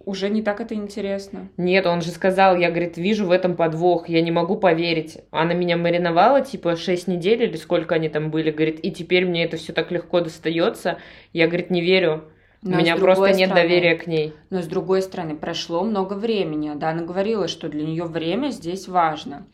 Уже 0.06 0.30
не 0.30 0.42
так 0.42 0.62
это 0.62 0.76
интересно. 0.76 1.50
Нет, 1.58 1.86
он 1.86 2.02
же 2.02 2.12
сказал, 2.12 2.56
я, 2.58 2.70
говорит, 2.70 2.98
вижу 2.98 3.26
в 3.26 3.32
этом 3.32 3.56
подвох, 3.56 4.10
я 4.10 4.22
не 4.22 4.32
могу 4.32 4.58
поверить. 4.58 5.20
Она 5.32 5.54
меня 5.54 5.78
мариновала, 5.78 6.42
типа, 6.42 6.76
6 6.76 7.08
недель 7.08 7.44
или 7.44 7.56
сколько 7.58 7.96
они 7.96 8.10
там 8.10 8.32
были, 8.32 8.52
говорит, 8.52 8.80
и 8.84 8.92
теперь 8.92 9.26
мне 9.26 9.44
это 9.44 9.58
все 9.58 9.74
так 9.74 9.92
легко 9.92 10.22
достается. 10.22 10.98
Я, 11.34 11.48
говорит, 11.48 11.70
не 11.70 11.82
верю. 11.82 12.26
Но 12.64 12.78
У 12.78 12.80
меня 12.80 12.96
просто 12.96 13.34
нет 13.34 13.50
стороны, 13.50 13.68
доверия 13.68 13.96
к 13.96 14.08
ней. 14.08 14.34
Но 14.50 14.62
с 14.62 14.68
другой 14.68 15.02
стороны, 15.02 15.36
прошло 15.36 15.84
много 15.84 16.14
времени. 16.14 16.72
Да, 16.76 16.90
она 16.90 17.04
говорила, 17.04 17.48
что 17.48 17.70
для 17.70 17.86
нее 17.86 18.06
время 18.06 18.50
здесь 18.50 18.88
важно. 18.88 19.46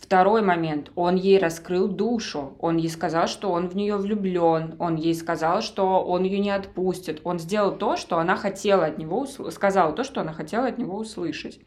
Второй 0.00 0.42
момент. 0.42 0.90
Он 0.96 1.14
ей 1.14 1.38
раскрыл 1.38 1.86
душу. 1.86 2.56
Он 2.58 2.76
ей 2.76 2.88
сказал, 2.88 3.28
что 3.28 3.50
он 3.52 3.68
в 3.68 3.76
нее 3.76 3.96
влюблен. 3.96 4.74
Он 4.78 4.96
ей 4.96 5.14
сказал, 5.14 5.62
что 5.62 6.02
он 6.02 6.24
ее 6.24 6.40
не 6.40 6.50
отпустит. 6.50 7.20
Он 7.24 7.38
сделал 7.38 7.72
то, 7.72 7.96
что 7.96 8.18
она 8.18 8.36
хотела 8.36 8.86
от 8.86 8.98
него 8.98 9.26
сказал 9.26 9.94
то, 9.94 10.02
что 10.02 10.20
она 10.20 10.32
хотела 10.32 10.66
от 10.66 10.78
него 10.78 10.96
услышать. 10.96 11.60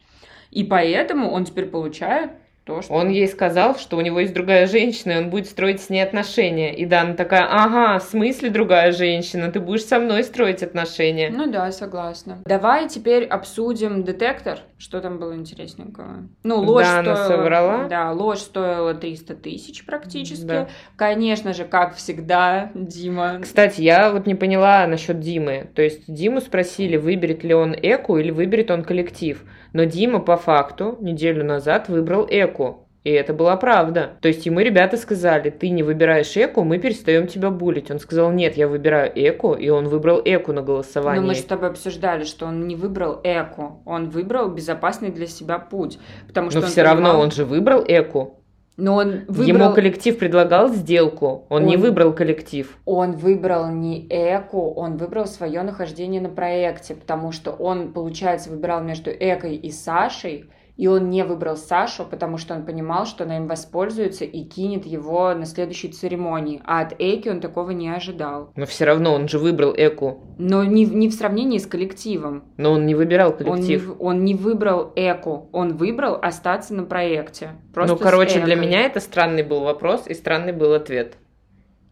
И 0.50 0.64
поэтому 0.64 1.30
он 1.30 1.44
теперь 1.44 1.66
получает 1.66 2.32
то, 2.64 2.80
что... 2.80 2.92
Он 2.92 3.10
ей 3.10 3.28
сказал, 3.28 3.76
что 3.76 3.96
у 3.96 4.00
него 4.00 4.20
есть 4.20 4.32
другая 4.32 4.66
женщина, 4.66 5.12
и 5.12 5.16
он 5.18 5.30
будет 5.30 5.46
строить 5.46 5.82
с 5.82 5.90
ней 5.90 6.00
отношения. 6.00 6.74
И 6.74 6.86
Дана 6.86 7.14
такая, 7.14 7.46
ага, 7.48 7.98
в 7.98 8.08
смысле 8.08 8.50
другая 8.50 8.92
женщина? 8.92 9.52
Ты 9.52 9.60
будешь 9.60 9.84
со 9.84 9.98
мной 9.98 10.24
строить 10.24 10.62
отношения. 10.62 11.30
Ну 11.30 11.50
да, 11.50 11.70
согласна. 11.72 12.38
Давай 12.46 12.88
теперь 12.88 13.24
обсудим 13.24 14.04
детектор. 14.04 14.60
Что 14.84 15.00
там 15.00 15.18
было 15.18 15.34
интересненького? 15.34 16.28
Ну, 16.42 16.58
ложь 16.58 16.84
да, 16.84 17.00
стоила... 17.00 17.16
соврала. 17.16 17.88
Да, 17.88 18.12
ложь 18.12 18.40
стоила 18.40 18.92
300 18.92 19.34
тысяч 19.36 19.86
практически. 19.86 20.44
Да. 20.44 20.68
Конечно 20.96 21.54
же, 21.54 21.64
как 21.64 21.94
всегда, 21.94 22.70
Дима. 22.74 23.38
Кстати, 23.40 23.80
я 23.80 24.12
вот 24.12 24.26
не 24.26 24.34
поняла 24.34 24.86
насчет 24.86 25.20
Димы. 25.20 25.70
То 25.74 25.80
есть 25.80 26.02
Диму 26.06 26.42
спросили, 26.42 26.98
выберет 26.98 27.44
ли 27.44 27.54
он 27.54 27.72
эку 27.72 28.18
или 28.18 28.30
выберет 28.30 28.70
он 28.70 28.84
коллектив. 28.84 29.42
Но 29.72 29.84
Дима 29.84 30.20
по 30.20 30.36
факту 30.36 30.98
неделю 31.00 31.44
назад 31.46 31.88
выбрал 31.88 32.26
эку. 32.28 32.83
И 33.04 33.10
это 33.10 33.34
была 33.34 33.56
правда. 33.56 34.12
То 34.22 34.28
есть 34.28 34.46
ему 34.46 34.60
ребята 34.60 34.96
сказали, 34.96 35.50
ты 35.50 35.68
не 35.68 35.82
выбираешь 35.82 36.34
эку, 36.36 36.64
мы 36.64 36.78
перестаем 36.78 37.26
тебя 37.26 37.50
булить. 37.50 37.90
Он 37.90 37.98
сказал, 37.98 38.32
нет, 38.32 38.56
я 38.56 38.66
выбираю 38.66 39.12
эку, 39.14 39.52
и 39.52 39.68
он 39.68 39.88
выбрал 39.88 40.22
эку 40.24 40.54
на 40.54 40.62
голосование. 40.62 41.20
Но 41.20 41.28
мы 41.28 41.34
с 41.34 41.44
тобой 41.44 41.68
обсуждали, 41.68 42.24
что 42.24 42.46
он 42.46 42.66
не 42.66 42.76
выбрал 42.76 43.20
эку, 43.22 43.82
он 43.84 44.08
выбрал 44.08 44.48
безопасный 44.48 45.10
для 45.10 45.26
себя 45.26 45.58
путь. 45.58 45.98
Потому 46.26 46.50
что 46.50 46.60
Но 46.60 46.66
все 46.66 46.82
понимал... 46.82 46.94
равно 46.94 47.20
он 47.20 47.30
же 47.30 47.44
выбрал 47.44 47.84
эку. 47.86 48.40
Но 48.78 48.96
он 48.96 49.24
выбрал... 49.28 49.46
Ему 49.46 49.74
коллектив 49.74 50.18
предлагал 50.18 50.68
сделку, 50.68 51.46
он, 51.50 51.62
он 51.62 51.68
не 51.68 51.76
выбрал 51.76 52.12
коллектив. 52.14 52.76
Он 52.86 53.12
выбрал 53.12 53.70
не 53.70 54.06
эко, 54.08 54.56
он 54.56 54.96
выбрал 54.96 55.26
свое 55.26 55.62
нахождение 55.62 56.22
на 56.22 56.30
проекте, 56.30 56.94
потому 56.94 57.32
что 57.32 57.52
он, 57.52 57.92
получается, 57.92 58.48
выбирал 58.48 58.82
между 58.82 59.10
Экой 59.10 59.56
и 59.56 59.70
Сашей, 59.70 60.50
и 60.76 60.88
он 60.88 61.08
не 61.10 61.24
выбрал 61.24 61.56
Сашу, 61.56 62.04
потому 62.04 62.36
что 62.36 62.54
он 62.54 62.64
понимал, 62.64 63.06
что 63.06 63.24
она 63.24 63.36
им 63.36 63.46
воспользуется 63.46 64.24
и 64.24 64.42
кинет 64.42 64.84
его 64.84 65.32
на 65.32 65.46
следующей 65.46 65.88
церемонии. 65.88 66.60
А 66.64 66.80
от 66.80 66.94
Эки 66.98 67.28
он 67.28 67.40
такого 67.40 67.70
не 67.70 67.88
ожидал. 67.88 68.52
Но 68.56 68.66
все 68.66 68.84
равно 68.84 69.14
он 69.14 69.28
же 69.28 69.38
выбрал 69.38 69.72
Эку. 69.72 70.34
Но 70.38 70.64
не, 70.64 70.84
не 70.84 71.08
в 71.08 71.14
сравнении 71.14 71.58
с 71.58 71.66
коллективом. 71.66 72.44
Но 72.56 72.72
он 72.72 72.86
не 72.86 72.96
выбирал 72.96 73.36
коллектив. 73.36 73.88
Он 73.88 73.96
не, 73.96 74.04
он 74.04 74.24
не 74.24 74.34
выбрал 74.34 74.92
Эку. 74.96 75.48
Он 75.52 75.76
выбрал 75.76 76.18
остаться 76.20 76.74
на 76.74 76.82
проекте. 76.82 77.50
Просто 77.72 77.94
ну, 77.94 78.00
короче, 78.00 78.40
для 78.40 78.56
меня 78.56 78.82
это 78.82 78.98
странный 78.98 79.44
был 79.44 79.60
вопрос 79.60 80.08
и 80.08 80.14
странный 80.14 80.52
был 80.52 80.72
ответ. 80.72 81.18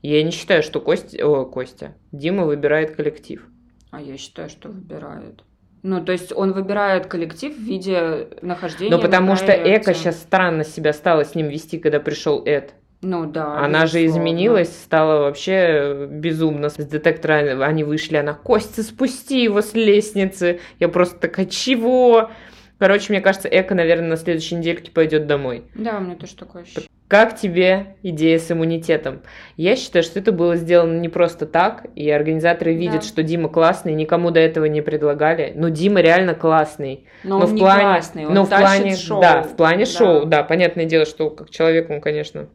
Я 0.02 0.24
не 0.24 0.32
считаю, 0.32 0.64
что 0.64 0.80
Костя... 0.80 1.24
О, 1.24 1.44
Костя. 1.44 1.94
Дима 2.10 2.44
выбирает 2.44 2.96
коллектив. 2.96 3.46
А 3.92 4.00
я 4.00 4.16
считаю, 4.16 4.48
что 4.48 4.70
выбирает. 4.70 5.44
Ну, 5.82 6.04
то 6.04 6.12
есть 6.12 6.32
он 6.32 6.52
выбирает 6.52 7.06
коллектив 7.06 7.56
в 7.56 7.60
виде 7.60 8.28
нахождения. 8.40 8.94
Ну, 8.94 9.02
потому 9.02 9.34
что 9.36 9.52
Эка 9.52 9.94
сейчас 9.94 10.20
странно 10.20 10.64
себя 10.64 10.92
стала 10.92 11.24
с 11.24 11.34
ним 11.34 11.48
вести, 11.48 11.78
когда 11.78 11.98
пришел 11.98 12.42
Эд. 12.44 12.74
Ну 13.02 13.26
да. 13.26 13.58
Она 13.58 13.86
же 13.86 14.06
изменилась, 14.06 14.72
стала 14.72 15.22
вообще 15.22 16.06
безумно. 16.08 16.68
С 16.68 16.76
детектора 16.76 17.64
они 17.64 17.82
вышли, 17.82 18.16
она 18.16 18.32
Костя, 18.32 18.84
спусти 18.84 19.42
его 19.42 19.60
с 19.60 19.74
лестницы. 19.74 20.60
Я 20.78 20.88
просто 20.88 21.18
такая, 21.18 21.46
чего? 21.46 22.30
Короче, 22.78 23.12
мне 23.12 23.20
кажется, 23.20 23.48
Эко, 23.48 23.74
наверное, 23.74 24.10
на 24.10 24.16
следующей 24.16 24.54
недельке 24.54 24.92
пойдет 24.92 25.26
домой. 25.26 25.64
Да, 25.74 25.98
у 25.98 26.00
меня 26.00 26.14
тоже 26.14 26.36
такое 26.36 26.62
ощущение. 26.62 26.88
Как 27.12 27.38
тебе 27.38 27.96
идея 28.02 28.38
с 28.38 28.50
иммунитетом? 28.50 29.20
Я 29.58 29.76
считаю, 29.76 30.02
что 30.02 30.18
это 30.18 30.32
было 30.32 30.56
сделано 30.56 30.98
не 30.98 31.10
просто 31.10 31.44
так, 31.44 31.84
и 31.94 32.08
организаторы 32.08 32.72
видят, 32.72 33.02
да. 33.02 33.06
что 33.06 33.22
Дима 33.22 33.50
классный, 33.50 33.92
никому 33.92 34.30
до 34.30 34.40
этого 34.40 34.64
не 34.64 34.80
предлагали. 34.80 35.52
Но 35.54 35.68
Дима 35.68 36.00
реально 36.00 36.32
классный. 36.32 37.06
Но, 37.22 37.40
но 37.40 37.44
он 37.44 37.54
в 37.54 37.58
плане, 37.58 37.82
классный, 37.82 38.24
он 38.24 38.32
но 38.32 38.44
в 38.46 38.48
плане, 38.48 38.96
шоу. 38.96 39.20
да, 39.20 39.42
в 39.42 39.56
плане 39.56 39.84
да. 39.84 39.90
шоу, 39.90 40.24
да, 40.24 40.42
понятное 40.42 40.86
дело, 40.86 41.04
что 41.04 41.28
как 41.28 41.50
человек 41.50 41.90
он, 41.90 42.00
конечно, 42.00 42.48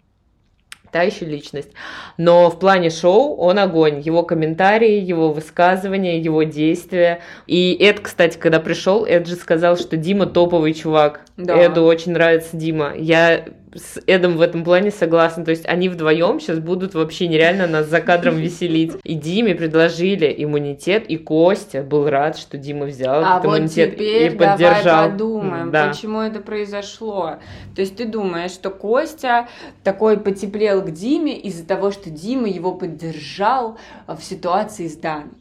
та 0.91 1.03
еще 1.03 1.25
личность. 1.25 1.69
Но 2.17 2.49
в 2.49 2.57
плане 2.57 2.89
шоу 2.89 3.35
он 3.35 3.59
огонь. 3.59 3.99
Его 3.99 4.23
комментарии, 4.23 4.99
его 4.99 5.31
высказывания, 5.31 6.19
его 6.19 6.41
действия. 6.41 7.19
И 7.45 7.77
Эд, 7.79 7.99
кстати, 7.99 8.39
когда 8.39 8.59
пришел, 8.59 9.05
Эд 9.05 9.27
же 9.27 9.35
сказал, 9.35 9.77
что 9.77 9.97
Дима 9.97 10.25
топовый 10.25 10.73
чувак. 10.73 11.21
Да. 11.37 11.63
Эду 11.63 11.83
очень 11.83 12.13
нравится 12.13 12.57
Дима. 12.57 12.93
Я 12.95 13.45
с 13.75 14.01
Эдом 14.07 14.37
в 14.37 14.41
этом 14.41 14.63
плане 14.63 14.91
согласна. 14.91 15.43
То 15.43 15.51
есть 15.51 15.65
они 15.65 15.89
вдвоем 15.89 16.39
сейчас 16.39 16.59
будут 16.59 16.93
вообще 16.93 17.27
нереально 17.27 17.67
нас 17.67 17.87
за 17.87 17.99
кадром 18.01 18.37
веселить. 18.37 18.93
И 19.03 19.15
Диме 19.15 19.55
предложили 19.55 20.33
иммунитет, 20.37 21.05
и 21.07 21.17
Костя 21.17 21.83
был 21.83 22.09
рад, 22.09 22.37
что 22.37 22.57
Дима 22.57 22.85
взял 22.85 23.23
а 23.23 23.37
этот 23.37 23.45
вот 23.45 23.57
иммунитет 23.57 23.95
теперь 23.95 24.33
и 24.33 24.35
поддержал. 24.35 24.83
Давай 24.83 25.11
подумаем, 25.11 25.71
да. 25.71 25.89
почему 25.89 26.21
это 26.21 26.39
произошло. 26.39 27.37
То 27.75 27.81
есть 27.81 27.97
ты 27.97 28.05
думаешь, 28.05 28.51
что 28.51 28.69
Костя 28.69 29.47
такой 29.83 30.19
потеплел 30.19 30.81
к 30.81 30.91
Диме 30.91 31.37
из-за 31.37 31.65
того, 31.65 31.91
что 31.91 32.09
Дима 32.09 32.47
его 32.47 32.73
поддержал 32.73 33.77
в 34.07 34.21
ситуации 34.21 34.87
с 34.87 34.95
Даной. 34.95 35.31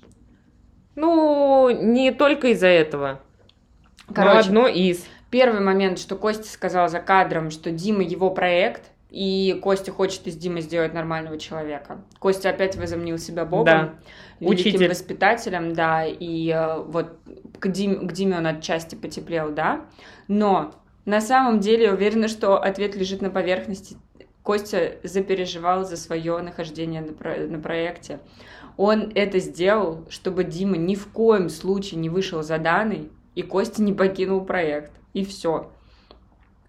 Ну, 0.96 1.70
не 1.70 2.10
только 2.10 2.48
из-за 2.48 2.68
этого. 2.68 3.20
Короче, 4.12 4.50
но 4.50 4.64
одно 4.64 4.68
из. 4.68 5.04
Первый 5.36 5.60
момент, 5.60 5.98
что 5.98 6.16
Костя 6.16 6.48
сказал 6.48 6.88
за 6.88 6.98
кадром, 6.98 7.50
что 7.50 7.70
Дима 7.70 8.02
его 8.02 8.30
проект, 8.30 8.84
и 9.10 9.60
Костя 9.62 9.92
хочет 9.92 10.26
из 10.26 10.34
Димы 10.34 10.62
сделать 10.62 10.94
нормального 10.94 11.36
человека. 11.36 11.98
Костя 12.18 12.48
опять 12.48 12.74
возомнил 12.76 13.18
себя 13.18 13.44
Богом, 13.44 13.64
да. 13.66 13.94
великим 14.40 14.70
Учитель. 14.70 14.88
воспитателем, 14.88 15.74
да, 15.74 16.06
и 16.06 16.48
э, 16.48 16.80
вот 16.80 17.18
к, 17.58 17.68
Дим, 17.68 18.08
к 18.08 18.12
Диме 18.12 18.38
он 18.38 18.46
отчасти 18.46 18.94
потеплел, 18.94 19.50
да, 19.52 19.84
но 20.26 20.72
на 21.04 21.20
самом 21.20 21.60
деле 21.60 21.84
я 21.84 21.92
уверена, 21.92 22.28
что 22.28 22.56
ответ 22.56 22.96
лежит 22.96 23.20
на 23.20 23.28
поверхности. 23.28 23.98
Костя 24.42 24.92
запереживал 25.02 25.84
за 25.84 25.98
свое 25.98 26.38
нахождение 26.38 27.02
на, 27.02 27.12
про, 27.12 27.36
на 27.46 27.58
проекте. 27.58 28.20
Он 28.78 29.12
это 29.14 29.38
сделал, 29.40 30.06
чтобы 30.08 30.44
Дима 30.44 30.78
ни 30.78 30.94
в 30.94 31.08
коем 31.08 31.50
случае 31.50 32.00
не 32.00 32.08
вышел 32.08 32.42
за 32.42 32.56
Даной, 32.56 33.10
и 33.34 33.42
Костя 33.42 33.82
не 33.82 33.92
покинул 33.92 34.42
проект 34.42 34.92
и 35.16 35.24
все. 35.24 35.70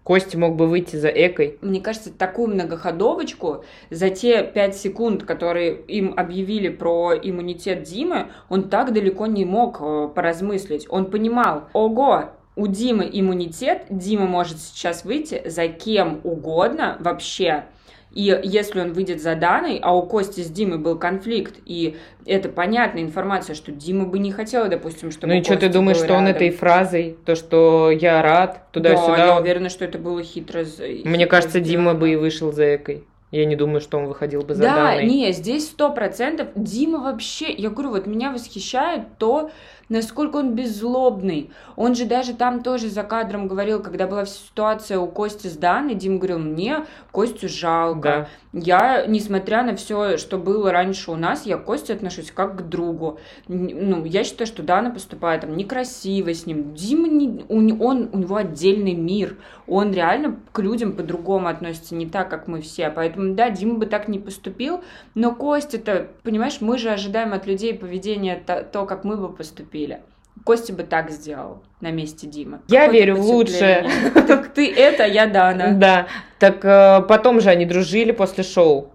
Костя 0.04 0.38
мог 0.38 0.56
бы 0.56 0.66
выйти 0.66 0.96
за 0.96 1.08
Экой. 1.08 1.58
Мне 1.60 1.82
кажется, 1.82 2.10
такую 2.10 2.48
многоходовочку 2.48 3.62
за 3.90 4.08
те 4.08 4.42
пять 4.42 4.74
секунд, 4.74 5.24
которые 5.24 5.82
им 5.82 6.14
объявили 6.16 6.70
про 6.70 7.12
иммунитет 7.14 7.82
Димы, 7.82 8.28
он 8.48 8.70
так 8.70 8.94
далеко 8.94 9.26
не 9.26 9.44
мог 9.44 9.82
э, 9.82 10.08
поразмыслить. 10.14 10.86
Он 10.88 11.10
понимал, 11.10 11.68
ого, 11.74 12.30
у 12.56 12.66
Димы 12.66 13.06
иммунитет, 13.12 13.84
Дима 13.90 14.26
может 14.26 14.58
сейчас 14.58 15.04
выйти 15.04 15.42
за 15.46 15.68
кем 15.68 16.22
угодно 16.24 16.96
вообще, 17.00 17.66
и 18.18 18.36
если 18.42 18.80
он 18.80 18.94
выйдет 18.94 19.22
за 19.22 19.36
Даной, 19.36 19.78
а 19.80 19.96
у 19.96 20.02
Кости 20.02 20.40
с 20.40 20.50
Димой 20.50 20.78
был 20.78 20.98
конфликт, 20.98 21.54
и 21.64 21.96
это 22.26 22.48
понятная 22.48 23.04
информация, 23.04 23.54
что 23.54 23.70
Дима 23.70 24.06
бы 24.06 24.18
не 24.18 24.32
хотела, 24.32 24.66
допустим, 24.66 25.12
чтобы 25.12 25.32
Ну 25.32 25.38
и 25.38 25.44
что 25.44 25.56
ты 25.56 25.68
думаешь, 25.68 25.98
что 25.98 26.08
рядом. 26.08 26.24
он 26.24 26.26
этой 26.26 26.50
фразой, 26.50 27.16
то, 27.24 27.36
что 27.36 27.92
я 27.92 28.20
рад, 28.20 28.72
туда-сюда? 28.72 29.16
Да, 29.16 29.26
я 29.26 29.40
уверена, 29.40 29.68
что 29.68 29.84
это 29.84 29.98
было 29.98 30.20
хитро. 30.24 30.64
Мне 30.80 30.96
хитро 31.04 31.28
кажется. 31.28 31.60
Дима 31.60 31.94
бы 31.94 32.10
и 32.10 32.16
вышел 32.16 32.50
за 32.50 32.74
Экой. 32.74 33.04
Я 33.30 33.44
не 33.44 33.54
думаю, 33.54 33.80
что 33.80 33.98
он 33.98 34.06
выходил 34.06 34.42
бы 34.42 34.54
за 34.54 34.62
да, 34.62 34.74
Даной. 34.74 34.96
Да, 34.96 35.02
не, 35.04 35.30
здесь 35.30 35.66
сто 35.66 35.92
процентов. 35.92 36.48
Дима 36.56 36.98
вообще, 36.98 37.52
я 37.52 37.70
говорю, 37.70 37.90
вот 37.90 38.08
меня 38.08 38.32
восхищает 38.32 39.02
то, 39.18 39.52
насколько 39.88 40.36
он 40.36 40.54
беззлобный. 40.54 41.50
Он 41.76 41.94
же 41.94 42.04
даже 42.04 42.34
там 42.34 42.62
тоже 42.62 42.88
за 42.88 43.02
кадром 43.02 43.48
говорил, 43.48 43.82
когда 43.82 44.06
была 44.06 44.26
ситуация 44.26 44.98
у 44.98 45.06
Кости 45.06 45.46
с 45.46 45.56
Даной, 45.56 45.94
Дим 45.94 46.18
говорил, 46.18 46.38
мне 46.38 46.86
Костю 47.12 47.48
жалко. 47.48 48.28
Да. 48.52 48.60
Я, 48.60 49.06
несмотря 49.06 49.62
на 49.62 49.76
все, 49.76 50.16
что 50.16 50.38
было 50.38 50.70
раньше 50.72 51.10
у 51.10 51.16
нас, 51.16 51.46
я 51.46 51.56
к 51.56 51.64
Косте 51.64 51.92
отношусь 51.92 52.30
как 52.30 52.58
к 52.58 52.62
другу. 52.62 53.18
Ну, 53.46 54.04
я 54.04 54.24
считаю, 54.24 54.46
что 54.46 54.62
Дана 54.62 54.90
поступает 54.90 55.42
там 55.42 55.56
некрасиво 55.56 56.32
с 56.32 56.46
ним. 56.46 56.74
Дима, 56.74 57.08
не, 57.08 57.44
он, 57.48 57.80
он, 57.80 58.10
у 58.12 58.18
него 58.18 58.36
отдельный 58.36 58.94
мир. 58.94 59.36
Он 59.66 59.92
реально 59.92 60.40
к 60.52 60.60
людям 60.60 60.92
по-другому 60.92 61.48
относится, 61.48 61.94
не 61.94 62.06
так, 62.06 62.30
как 62.30 62.48
мы 62.48 62.62
все. 62.62 62.90
Поэтому, 62.90 63.34
да, 63.34 63.50
Дима 63.50 63.74
бы 63.74 63.86
так 63.86 64.08
не 64.08 64.18
поступил, 64.18 64.82
но 65.14 65.34
Костя-то, 65.34 66.08
понимаешь, 66.22 66.60
мы 66.60 66.78
же 66.78 66.90
ожидаем 66.90 67.34
от 67.34 67.46
людей 67.46 67.74
поведения 67.74 68.42
то, 68.44 68.62
то 68.64 68.86
как 68.86 69.04
мы 69.04 69.16
бы 69.16 69.30
поступили. 69.30 69.77
Костя 70.44 70.72
бы 70.72 70.82
так 70.82 71.10
сделал 71.10 71.62
на 71.80 71.90
месте 71.90 72.26
Димы. 72.26 72.60
Я 72.68 72.86
Какое 72.86 73.00
верю 73.00 73.16
в 73.16 73.20
лучшее. 73.22 73.90
Так 74.14 74.48
ты 74.48 74.72
это, 74.72 75.04
я 75.04 75.26
Дана. 75.26 75.72
Да. 75.72 76.06
Так 76.38 76.64
э, 76.64 77.02
потом 77.08 77.40
же 77.40 77.50
они 77.50 77.66
дружили 77.66 78.12
после 78.12 78.44
шоу 78.44 78.92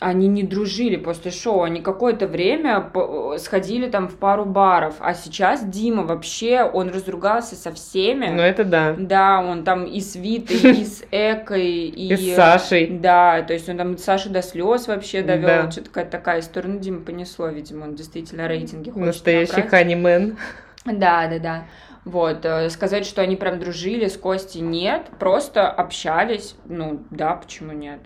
они 0.00 0.28
не 0.28 0.42
дружили 0.42 0.96
после 0.96 1.30
шоу, 1.30 1.62
они 1.62 1.82
какое-то 1.82 2.26
время 2.26 2.90
сходили 3.38 3.88
там 3.88 4.08
в 4.08 4.16
пару 4.16 4.46
баров, 4.46 4.96
а 4.98 5.12
сейчас 5.12 5.62
Дима 5.62 6.04
вообще, 6.04 6.62
он 6.62 6.88
разругался 6.88 7.54
со 7.54 7.70
всеми. 7.72 8.26
Ну 8.26 8.40
это 8.40 8.64
да. 8.64 8.96
Да, 8.98 9.40
он 9.40 9.62
там 9.62 9.84
и 9.84 10.00
с 10.00 10.16
Витой, 10.16 10.56
и 10.80 10.84
с 10.84 11.04
Экой, 11.10 11.88
и... 11.88 12.12
И 12.12 12.16
с 12.16 12.34
Сашей. 12.34 12.88
Да, 12.88 13.42
то 13.42 13.52
есть 13.52 13.68
он 13.68 13.76
там 13.76 13.98
Сашу 13.98 14.30
до 14.30 14.40
слез 14.42 14.88
вообще 14.88 15.22
довел, 15.22 15.64
да. 15.64 15.70
что-то 15.70 15.88
какая-то 15.90 16.10
такая 16.10 16.40
история. 16.40 16.68
Ну, 16.68 16.78
Дима 16.80 17.00
понесло, 17.00 17.48
видимо, 17.48 17.84
он 17.84 17.94
действительно 17.94 18.48
рейтинги 18.48 18.90
хочет 18.90 19.06
Настоящий 19.06 19.62
ханимен. 19.62 20.38
Да, 20.86 21.28
да, 21.28 21.38
да. 21.38 21.64
Вот, 22.06 22.46
э, 22.46 22.70
сказать, 22.70 23.04
что 23.04 23.20
они 23.20 23.36
прям 23.36 23.60
дружили 23.60 24.08
с 24.08 24.16
Костей, 24.16 24.62
нет, 24.62 25.02
просто 25.18 25.70
общались, 25.70 26.56
ну, 26.64 27.04
да, 27.10 27.34
почему 27.34 27.72
нет? 27.72 28.00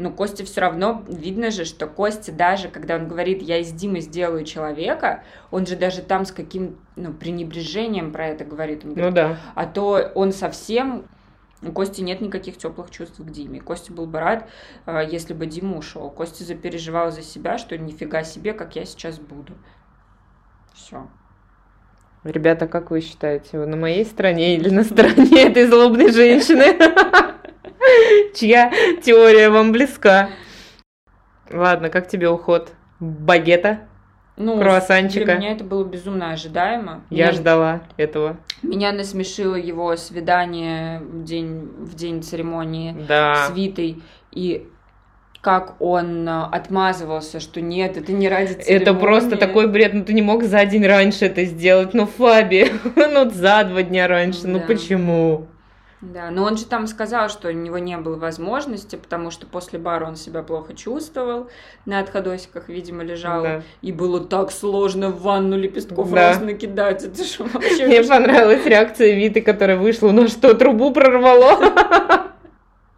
Но 0.00 0.10
Костя 0.10 0.44
все 0.44 0.62
равно, 0.62 1.04
видно 1.08 1.50
же, 1.50 1.66
что 1.66 1.86
Костя 1.86 2.32
даже, 2.32 2.68
когда 2.68 2.96
он 2.96 3.06
говорит, 3.06 3.42
я 3.42 3.58
из 3.58 3.70
Димы 3.70 4.00
сделаю 4.00 4.44
человека, 4.44 5.24
он 5.50 5.66
же 5.66 5.76
даже 5.76 6.00
там 6.00 6.24
с 6.24 6.32
каким, 6.32 6.78
ну, 6.96 7.12
пренебрежением 7.12 8.10
про 8.10 8.28
это 8.28 8.44
говорит. 8.44 8.82
Он 8.82 8.90
ну 8.90 8.96
говорит, 8.96 9.14
ну 9.14 9.28
да. 9.28 9.36
А 9.54 9.66
то 9.66 10.10
он 10.14 10.32
совсем 10.32 11.04
у 11.62 11.72
Кости 11.72 12.00
нет 12.00 12.22
никаких 12.22 12.56
теплых 12.56 12.90
чувств 12.90 13.18
к 13.18 13.30
Диме. 13.30 13.60
Костя 13.60 13.92
был 13.92 14.06
бы 14.06 14.18
рад, 14.18 14.48
э, 14.86 15.02
если 15.10 15.34
бы 15.34 15.44
Дима 15.44 15.76
ушел. 15.76 16.08
Костя 16.08 16.44
запереживал 16.44 17.10
за 17.10 17.20
себя, 17.20 17.58
что 17.58 17.76
нифига 17.76 18.24
себе, 18.24 18.54
как 18.54 18.76
я 18.76 18.86
сейчас 18.86 19.18
буду. 19.18 19.52
Все. 20.72 21.06
Ребята, 22.24 22.66
как 22.66 22.90
вы 22.90 23.02
считаете, 23.02 23.58
вы 23.58 23.66
на 23.66 23.76
моей 23.76 24.06
стороне 24.06 24.56
или 24.56 24.70
на 24.70 24.84
стороне 24.84 25.48
этой 25.48 25.66
злобной 25.66 26.10
женщины? 26.10 27.28
Чья 28.34 28.72
теория 29.02 29.50
вам 29.50 29.72
близка? 29.72 30.30
Ладно, 31.50 31.90
как 31.90 32.08
тебе 32.08 32.28
уход? 32.28 32.72
Багета? 33.00 33.80
Ну, 34.36 34.58
круассанчика. 34.58 35.26
Для 35.26 35.34
меня 35.36 35.52
это 35.52 35.64
было 35.64 35.84
безумно 35.84 36.32
ожидаемо. 36.32 37.02
Я 37.10 37.26
меня... 37.26 37.32
ждала 37.32 37.82
этого. 37.96 38.38
Меня 38.62 38.92
насмешило 38.92 39.54
его 39.54 39.94
свидание 39.96 41.00
в 41.00 41.24
день, 41.24 41.68
в 41.78 41.94
день 41.94 42.22
церемонии 42.22 42.96
да. 43.06 43.46
с 43.46 43.50
Витой. 43.54 44.02
И 44.32 44.66
как 45.42 45.80
он 45.80 46.28
э, 46.28 46.42
отмазывался, 46.52 47.40
что 47.40 47.60
нет, 47.60 47.96
это 47.96 48.12
не 48.12 48.28
ради 48.28 48.52
церемонии. 48.52 48.82
Это 48.82 48.94
просто 48.94 49.36
такой 49.36 49.68
бред, 49.68 49.94
ну 49.94 50.04
ты 50.04 50.12
не 50.12 50.22
мог 50.22 50.44
за 50.44 50.64
день 50.66 50.86
раньше 50.86 51.26
это 51.26 51.44
сделать, 51.44 51.94
ну 51.94 52.06
Фаби, 52.06 52.70
ну 52.96 53.28
за 53.30 53.64
два 53.64 53.82
дня 53.82 54.06
раньше, 54.06 54.46
ну 54.46 54.54
да. 54.54 54.60
ну 54.60 54.66
почему? 54.66 55.46
Да, 56.00 56.30
но 56.30 56.44
он 56.44 56.56
же 56.56 56.64
там 56.64 56.86
сказал, 56.86 57.28
что 57.28 57.48
у 57.48 57.52
него 57.52 57.76
не 57.76 57.96
было 57.98 58.16
возможности, 58.16 58.96
потому 58.96 59.30
что 59.30 59.46
после 59.46 59.78
бара 59.78 60.06
он 60.06 60.16
себя 60.16 60.42
плохо 60.42 60.72
чувствовал, 60.72 61.48
на 61.84 61.98
отходосиках, 61.98 62.70
видимо, 62.70 63.02
лежал, 63.02 63.42
да. 63.42 63.62
и 63.82 63.92
было 63.92 64.24
так 64.24 64.50
сложно 64.50 65.10
в 65.10 65.20
ванну 65.20 65.58
лепестков 65.58 66.10
да. 66.10 66.30
роз 66.30 66.40
накидать, 66.40 67.04
это 67.04 67.22
что 67.22 67.44
вообще... 67.44 67.86
Мне 67.86 68.02
понравилась 68.02 68.64
реакция 68.64 69.14
Виты, 69.14 69.42
которая 69.42 69.76
вышла, 69.76 70.08
у 70.08 70.12
нас 70.12 70.30
что, 70.30 70.54
трубу 70.54 70.90
прорвало? 70.90 72.30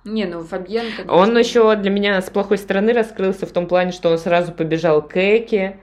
Не, 0.05 0.27
ну 0.27 0.45
Фабьен... 0.45 0.85
Он 1.09 1.37
еще 1.37 1.75
для 1.75 1.91
меня 1.91 2.21
с 2.23 2.31
плохой 2.31 2.59
стороны 2.59 2.93
раскрылся 2.93 3.47
в 3.47 3.53
том 3.53 3.67
плане, 3.67 3.91
что 3.91 4.11
он 4.11 4.19
сразу 4.19 4.53
побежал 4.53 5.03
к 5.03 5.17
Эке, 5.17 5.81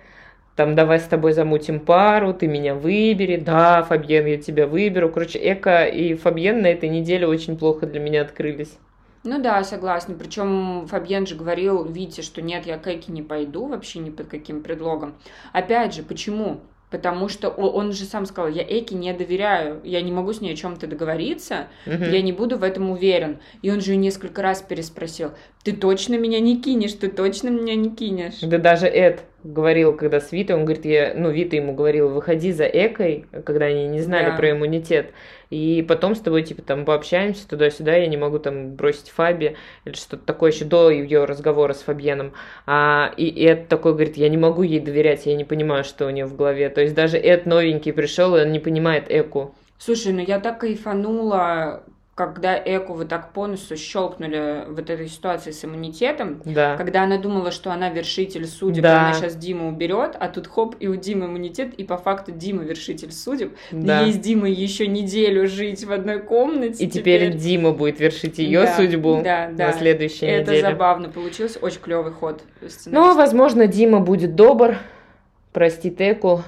там, 0.59 0.75
давай 0.75 0.99
с 0.99 1.03
тобой 1.03 1.31
замутим 1.31 1.79
пару, 1.79 2.33
ты 2.33 2.45
меня 2.45 2.75
выбери, 2.75 3.37
да, 3.37 3.81
Фабьен, 3.83 4.25
я 4.25 4.35
тебя 4.35 4.67
выберу. 4.67 5.09
Короче, 5.09 5.39
Эко 5.41 5.85
и 5.85 6.15
Фабьен 6.15 6.61
на 6.61 6.67
этой 6.67 6.89
неделе 6.89 7.25
очень 7.27 7.57
плохо 7.57 7.87
для 7.87 8.01
меня 8.01 8.23
открылись. 8.23 8.77
Ну 9.23 9.41
да, 9.41 9.63
согласна. 9.63 10.15
Причем 10.15 10.85
Фабьен 10.87 11.25
же 11.27 11.35
говорил 11.35 11.85
Вите, 11.85 12.21
что 12.23 12.41
нет, 12.41 12.65
я 12.65 12.77
к 12.77 12.87
Эке 12.87 13.09
не 13.13 13.21
пойду 13.21 13.67
вообще 13.67 13.99
ни 13.99 14.09
под 14.09 14.27
каким 14.27 14.61
предлогом. 14.61 15.15
Опять 15.53 15.95
же, 15.95 16.03
почему? 16.03 16.59
Потому 16.89 17.29
что 17.29 17.47
он 17.47 17.93
же 17.93 18.03
сам 18.03 18.25
сказал, 18.25 18.51
я 18.51 18.63
Эки 18.63 18.93
не 18.93 19.13
доверяю, 19.13 19.79
я 19.85 20.01
не 20.01 20.11
могу 20.11 20.33
с 20.33 20.41
ней 20.41 20.51
о 20.51 20.57
чем-то 20.57 20.87
договориться, 20.87 21.67
угу. 21.85 22.03
я 22.03 22.21
не 22.21 22.33
буду 22.33 22.57
в 22.57 22.63
этом 22.63 22.89
уверен. 22.89 23.39
И 23.61 23.71
он 23.71 23.79
же 23.79 23.95
несколько 23.95 24.41
раз 24.41 24.61
переспросил, 24.61 25.31
ты 25.63 25.71
точно 25.71 26.15
меня 26.15 26.41
не 26.41 26.61
кинешь, 26.61 26.91
ты 26.95 27.07
точно 27.07 27.47
меня 27.47 27.75
не 27.75 27.91
кинешь. 27.91 28.39
Да 28.41 28.57
даже 28.57 28.87
Эд 28.87 29.23
говорил, 29.43 29.95
когда 29.95 30.19
с 30.19 30.31
Витой, 30.31 30.55
он 30.55 30.65
говорит, 30.65 30.85
я, 30.85 31.13
ну, 31.15 31.29
Вита 31.29 31.55
ему 31.55 31.73
говорил, 31.73 32.09
выходи 32.09 32.51
за 32.51 32.65
Экой, 32.65 33.25
когда 33.45 33.65
они 33.65 33.87
не 33.87 34.01
знали 34.01 34.31
да. 34.31 34.35
про 34.35 34.51
иммунитет, 34.51 35.11
и 35.49 35.83
потом 35.87 36.15
с 36.15 36.19
тобой, 36.19 36.43
типа, 36.43 36.61
там, 36.61 36.85
пообщаемся 36.85 37.47
туда-сюда, 37.47 37.95
я 37.95 38.07
не 38.07 38.17
могу 38.17 38.39
там 38.39 38.75
бросить 38.75 39.09
Фаби, 39.09 39.55
или 39.85 39.93
что-то 39.93 40.23
такое 40.25 40.51
еще 40.51 40.65
до 40.65 40.89
ее 40.91 41.25
разговора 41.25 41.73
с 41.73 41.81
Фабьеном. 41.81 42.33
А, 42.65 43.13
и 43.17 43.45
Эд 43.45 43.67
такой 43.67 43.93
говорит, 43.93 44.17
я 44.17 44.29
не 44.29 44.37
могу 44.37 44.61
ей 44.61 44.79
доверять, 44.79 45.25
я 45.25 45.35
не 45.35 45.45
понимаю, 45.45 45.83
что 45.83 46.05
у 46.05 46.09
нее 46.09 46.25
в 46.25 46.35
голове. 46.35 46.69
То 46.69 46.81
есть 46.81 46.93
даже 46.93 47.17
Эд 47.17 47.45
новенький 47.45 47.93
пришел, 47.93 48.35
и 48.35 48.41
он 48.41 48.51
не 48.51 48.59
понимает 48.59 49.05
Эку. 49.09 49.55
Слушай, 49.79 50.13
ну 50.13 50.19
я 50.19 50.39
так 50.39 50.59
кайфанула, 50.59 51.83
когда 52.19 52.57
Эку 52.57 52.95
вот 52.95 53.07
так 53.07 53.31
по 53.31 53.47
носу 53.47 53.77
щелкнули 53.77 54.65
вот 54.67 54.89
этой 54.89 55.07
ситуации 55.07 55.51
с 55.51 55.63
иммунитетом, 55.63 56.41
да. 56.43 56.75
когда 56.75 57.03
она 57.03 57.17
думала, 57.17 57.49
что 57.49 57.71
она 57.71 57.87
вершитель 57.87 58.45
судеб, 58.45 58.83
да. 58.83 59.05
она 59.05 59.13
сейчас 59.13 59.37
Диму 59.37 59.69
уберет, 59.69 60.17
а 60.19 60.27
тут 60.27 60.47
хоп, 60.47 60.75
и 60.81 60.87
у 60.87 60.97
Димы 60.97 61.27
иммунитет, 61.27 61.75
и 61.75 61.85
по 61.85 61.95
факту 61.95 62.33
Дима 62.33 62.63
вершитель 62.63 63.13
судеб. 63.13 63.55
Да. 63.71 64.01
Ей 64.01 64.11
с 64.11 64.17
Димой 64.17 64.51
еще 64.51 64.85
неделю 64.87 65.47
жить 65.47 65.85
в 65.85 65.93
одной 65.93 66.19
комнате. 66.19 66.83
И 66.83 66.89
теперь, 66.89 67.27
теперь 67.27 67.37
Дима 67.37 67.71
будет 67.71 68.01
вершить 68.01 68.37
ее 68.37 68.63
да, 68.63 68.75
судьбу 68.75 69.21
да, 69.23 69.49
да. 69.53 69.67
на 69.67 69.71
следующей 69.71 70.25
Это 70.25 70.51
неделе. 70.51 70.59
Это 70.59 70.71
забавно 70.71 71.07
получилось, 71.07 71.57
очень 71.61 71.79
клевый 71.79 72.11
ход. 72.11 72.41
Ну, 72.87 73.15
возможно, 73.15 73.65
Дима 73.65 74.01
будет 74.01 74.35
добр, 74.35 74.75
простит 75.53 76.01
Эку, 76.01 76.43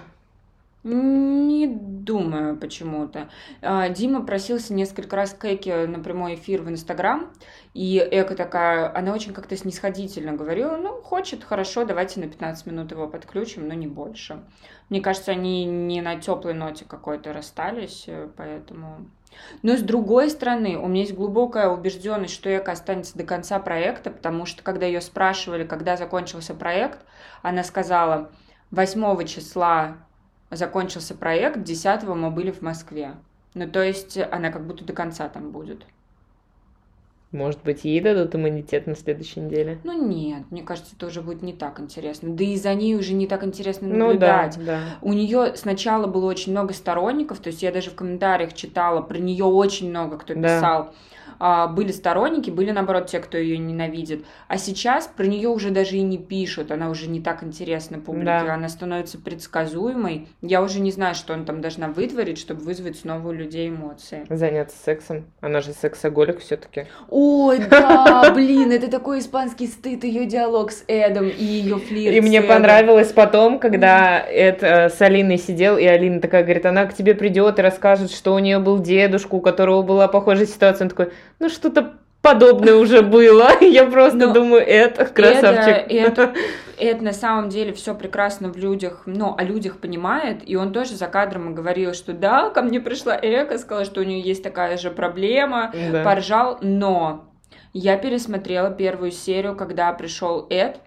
не 0.83 1.67
думаю 1.67 2.57
почему-то. 2.57 3.29
А, 3.61 3.89
Дима 3.89 4.25
просился 4.25 4.73
несколько 4.73 5.15
раз 5.15 5.33
к 5.33 5.45
Эке 5.45 5.85
на 5.85 5.99
прямой 5.99 6.35
эфир 6.35 6.63
в 6.63 6.69
Инстаграм, 6.69 7.31
и 7.73 7.97
Эка 7.97 8.35
такая, 8.35 8.95
она 8.95 9.13
очень 9.13 9.33
как-то 9.33 9.55
снисходительно 9.55 10.33
говорила, 10.33 10.77
ну, 10.77 11.01
хочет, 11.01 11.43
хорошо, 11.43 11.85
давайте 11.85 12.19
на 12.19 12.27
15 12.27 12.65
минут 12.65 12.91
его 12.91 13.07
подключим, 13.07 13.67
но 13.67 13.75
не 13.75 13.87
больше. 13.87 14.43
Мне 14.89 15.01
кажется, 15.01 15.31
они 15.31 15.65
не 15.65 16.01
на 16.01 16.19
теплой 16.19 16.53
ноте 16.53 16.85
какой-то 16.85 17.31
расстались, 17.31 18.05
э, 18.07 18.27
поэтому... 18.35 19.05
Но 19.61 19.77
с 19.77 19.81
другой 19.81 20.29
стороны, 20.29 20.77
у 20.77 20.87
меня 20.87 21.01
есть 21.01 21.13
глубокая 21.13 21.69
убежденность, 21.69 22.33
что 22.33 22.49
Эка 22.49 22.71
останется 22.71 23.17
до 23.17 23.23
конца 23.23 23.59
проекта, 23.59 24.09
потому 24.09 24.45
что 24.45 24.63
когда 24.63 24.87
ее 24.87 24.99
спрашивали, 24.99 25.63
когда 25.63 25.95
закончился 25.95 26.53
проект, 26.53 27.05
она 27.41 27.63
сказала, 27.63 28.31
8 28.71 29.25
числа 29.27 29.97
закончился 30.51 31.15
проект, 31.15 31.63
10 31.63 32.03
мы 32.03 32.29
были 32.29 32.51
в 32.51 32.61
Москве. 32.61 33.13
Ну, 33.53 33.67
то 33.67 33.83
есть 33.83 34.17
она 34.17 34.51
как 34.51 34.65
будто 34.65 34.85
до 34.85 34.93
конца 34.93 35.27
там 35.27 35.51
будет. 35.51 35.85
Может 37.31 37.63
быть, 37.63 37.85
ей 37.85 38.01
дадут 38.01 38.35
иммунитет 38.35 38.87
на 38.87 38.95
следующей 38.95 39.39
неделе? 39.39 39.79
Ну 39.85 40.05
нет, 40.05 40.43
мне 40.49 40.63
кажется, 40.63 40.93
это 40.97 41.07
уже 41.07 41.21
будет 41.21 41.41
не 41.41 41.53
так 41.53 41.79
интересно. 41.79 42.29
Да 42.35 42.43
и 42.43 42.57
за 42.57 42.73
ней 42.73 42.95
уже 42.95 43.13
не 43.13 43.25
так 43.25 43.45
интересно 43.45 43.87
наблюдать. 43.87 44.57
Ну, 44.57 44.65
да, 44.65 44.71
да. 44.71 44.81
У 45.01 45.13
нее 45.13 45.55
сначала 45.55 46.07
было 46.07 46.25
очень 46.25 46.51
много 46.51 46.73
сторонников, 46.73 47.39
то 47.39 47.47
есть 47.47 47.63
я 47.63 47.71
даже 47.71 47.89
в 47.89 47.95
комментариях 47.95 48.53
читала, 48.53 49.01
про 49.01 49.17
нее 49.17 49.45
очень 49.45 49.89
много 49.89 50.17
кто 50.17 50.33
писал. 50.33 50.85
Да 50.85 50.91
были 51.41 51.91
сторонники, 51.91 52.49
были, 52.49 52.71
наоборот, 52.71 53.07
те, 53.07 53.19
кто 53.19 53.37
ее 53.37 53.57
ненавидит. 53.57 54.25
А 54.47 54.57
сейчас 54.57 55.07
про 55.07 55.25
нее 55.25 55.49
уже 55.49 55.71
даже 55.71 55.97
и 55.97 56.01
не 56.01 56.17
пишут, 56.17 56.71
она 56.71 56.89
уже 56.89 57.07
не 57.07 57.19
так 57.19 57.43
интересна 57.43 57.97
публике, 57.99 58.25
да. 58.25 58.53
она 58.53 58.69
становится 58.69 59.17
предсказуемой. 59.17 60.27
Я 60.41 60.61
уже 60.61 60.79
не 60.79 60.91
знаю, 60.91 61.15
что 61.15 61.33
она 61.33 61.43
там 61.43 61.61
должна 61.61 61.87
вытворить, 61.87 62.37
чтобы 62.37 62.61
вызвать 62.61 62.99
снова 62.99 63.29
у 63.29 63.31
людей 63.31 63.69
эмоции. 63.69 64.25
Заняться 64.29 64.75
сексом. 64.83 65.25
Она 65.41 65.61
же 65.61 65.73
сексоголик 65.73 66.39
все-таки. 66.39 66.85
Ой, 67.09 67.59
да, 67.69 68.31
блин, 68.33 68.71
это 68.71 68.89
такой 68.89 69.19
испанский 69.19 69.67
стыд, 69.67 70.03
ее 70.03 70.25
диалог 70.25 70.71
с 70.71 70.83
Эдом 70.87 71.27
и 71.27 71.43
ее 71.43 71.77
флирт. 71.77 72.15
И 72.15 72.21
мне 72.21 72.41
понравилось 72.41 73.11
потом, 73.11 73.59
когда 73.59 74.23
Эд 74.29 74.61
э, 74.61 74.89
с 74.89 75.01
Алиной 75.01 75.37
сидел, 75.37 75.77
и 75.77 75.85
Алина 75.85 76.21
такая 76.21 76.43
говорит, 76.43 76.65
она 76.65 76.85
к 76.85 76.93
тебе 76.93 77.15
придет 77.15 77.59
и 77.59 77.61
расскажет, 77.61 78.11
что 78.11 78.35
у 78.35 78.39
нее 78.39 78.59
был 78.59 78.79
дедушка, 78.79 79.35
у 79.35 79.41
которого 79.41 79.81
была 79.81 80.07
похожая 80.07 80.45
ситуация. 80.45 80.85
Он 80.85 80.89
такой, 80.89 81.11
ну 81.41 81.49
что-то 81.49 81.95
подобное 82.21 82.75
уже 82.75 83.01
было. 83.01 83.51
Я 83.61 83.85
просто 83.85 84.27
Но 84.27 84.33
думаю, 84.33 84.61
это 84.65 85.05
красавчик. 85.05 85.91
Это, 85.91 86.21
это, 86.21 86.35
это 86.77 87.03
на 87.03 87.13
самом 87.13 87.49
деле 87.49 87.73
все 87.73 87.95
прекрасно 87.95 88.49
в 88.53 88.57
людях, 88.57 89.03
ну, 89.07 89.35
о 89.35 89.43
людях 89.43 89.79
понимает, 89.79 90.47
и 90.47 90.55
он 90.55 90.71
тоже 90.71 90.95
за 90.95 91.07
кадром 91.07 91.55
говорил, 91.55 91.93
что 91.93 92.13
да, 92.13 92.51
ко 92.51 92.61
мне 92.61 92.79
пришла 92.79 93.17
Эка, 93.19 93.57
сказала, 93.57 93.85
что 93.85 94.01
у 94.01 94.03
нее 94.03 94.21
есть 94.21 94.43
такая 94.43 94.77
же 94.77 94.91
проблема, 94.91 95.71
да. 95.91 96.03
поржал, 96.03 96.59
но 96.61 97.25
я 97.73 97.97
пересмотрела 97.97 98.69
первую 98.69 99.11
серию, 99.11 99.55
когда 99.55 99.91
пришел 99.93 100.45
Эд, 100.49 100.77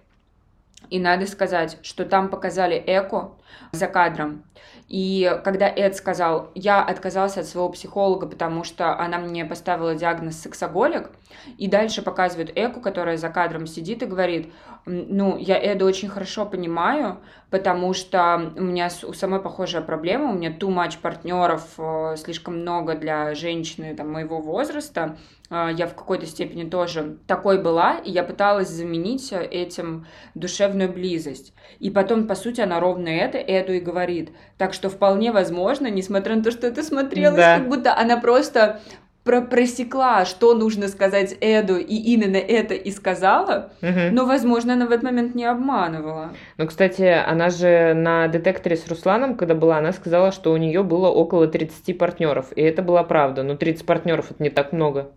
и 0.89 0.99
надо 0.99 1.27
сказать, 1.27 1.79
что 1.81 2.05
там 2.05 2.29
показали 2.29 2.81
Эко 2.85 3.31
за 3.71 3.87
кадром. 3.87 4.43
И 4.87 5.39
когда 5.43 5.67
Эд 5.67 5.95
сказал, 5.95 6.51
я 6.53 6.83
отказался 6.83 7.39
от 7.39 7.47
своего 7.47 7.69
психолога, 7.69 8.27
потому 8.27 8.63
что 8.63 8.97
она 8.99 9.17
мне 9.17 9.43
поставила 9.43 9.95
диагноз 9.95 10.37
сексоголик, 10.37 11.09
и 11.57 11.67
дальше 11.67 12.03
показывают 12.03 12.51
Эку, 12.55 12.81
которая 12.81 13.17
за 13.17 13.29
кадром 13.29 13.65
сидит 13.65 14.03
и 14.03 14.05
говорит, 14.05 14.53
ну, 14.85 15.37
я 15.37 15.57
Эду 15.73 15.85
очень 15.85 16.09
хорошо 16.09 16.45
понимаю, 16.45 17.17
потому 17.49 17.93
что 17.93 18.51
у 18.55 18.61
меня 18.61 18.89
у 19.03 19.13
самой 19.13 19.41
похожая 19.41 19.81
проблема, 19.81 20.31
у 20.31 20.35
меня 20.35 20.49
too 20.49 20.69
much 20.69 20.99
партнеров, 21.01 21.63
э, 21.79 22.15
слишком 22.17 22.59
много 22.59 22.95
для 22.95 23.33
женщины 23.33 23.95
там, 23.95 24.11
моего 24.11 24.39
возраста, 24.39 25.17
я 25.51 25.87
в 25.87 25.95
какой-то 25.95 26.25
степени 26.25 26.67
тоже 26.67 27.17
такой 27.27 27.61
была, 27.61 27.99
и 27.99 28.11
я 28.11 28.23
пыталась 28.23 28.69
заменить 28.69 29.31
этим 29.31 30.07
душевную 30.33 30.91
близость. 30.91 31.53
И 31.79 31.89
потом, 31.89 32.27
по 32.27 32.35
сути, 32.35 32.61
она 32.61 32.79
ровно 32.79 33.09
это 33.09 33.37
Эду 33.37 33.73
и 33.73 33.79
говорит. 33.79 34.31
Так 34.57 34.73
что 34.73 34.89
вполне 34.89 35.31
возможно, 35.31 35.87
несмотря 35.87 36.35
на 36.35 36.43
то, 36.43 36.51
что 36.51 36.67
это 36.67 36.81
смотрелось, 36.83 37.37
да. 37.37 37.59
как 37.59 37.69
будто 37.69 37.95
она 37.95 38.17
просто 38.17 38.81
про 39.25 39.41
просекла, 39.41 40.23
что 40.23 40.53
нужно 40.53 40.87
сказать 40.87 41.35
Эду, 41.41 41.77
и 41.77 41.95
именно 41.95 42.37
это 42.37 42.75
и 42.75 42.91
сказала, 42.91 43.71
угу. 43.81 43.99
но, 44.11 44.25
возможно, 44.25 44.73
она 44.73 44.85
в 44.85 44.91
этот 44.91 45.03
момент 45.03 45.33
не 45.33 45.45
обманывала. 45.45 46.29
Ну, 46.57 46.67
кстати, 46.67 47.01
она 47.01 47.49
же 47.49 47.95
на 47.95 48.27
детекторе 48.27 48.77
с 48.77 48.87
Русланом, 48.87 49.35
когда 49.35 49.55
была, 49.55 49.77
она 49.77 49.93
сказала, 49.93 50.31
что 50.31 50.53
у 50.53 50.57
нее 50.57 50.83
было 50.83 51.07
около 51.07 51.47
30 51.47 51.97
партнеров, 51.97 52.51
и 52.55 52.61
это 52.61 52.83
была 52.83 53.03
правда. 53.03 53.41
Но 53.41 53.55
30 53.55 53.85
партнеров 53.85 54.29
это 54.29 54.43
не 54.43 54.51
так 54.51 54.71
много. 54.71 55.11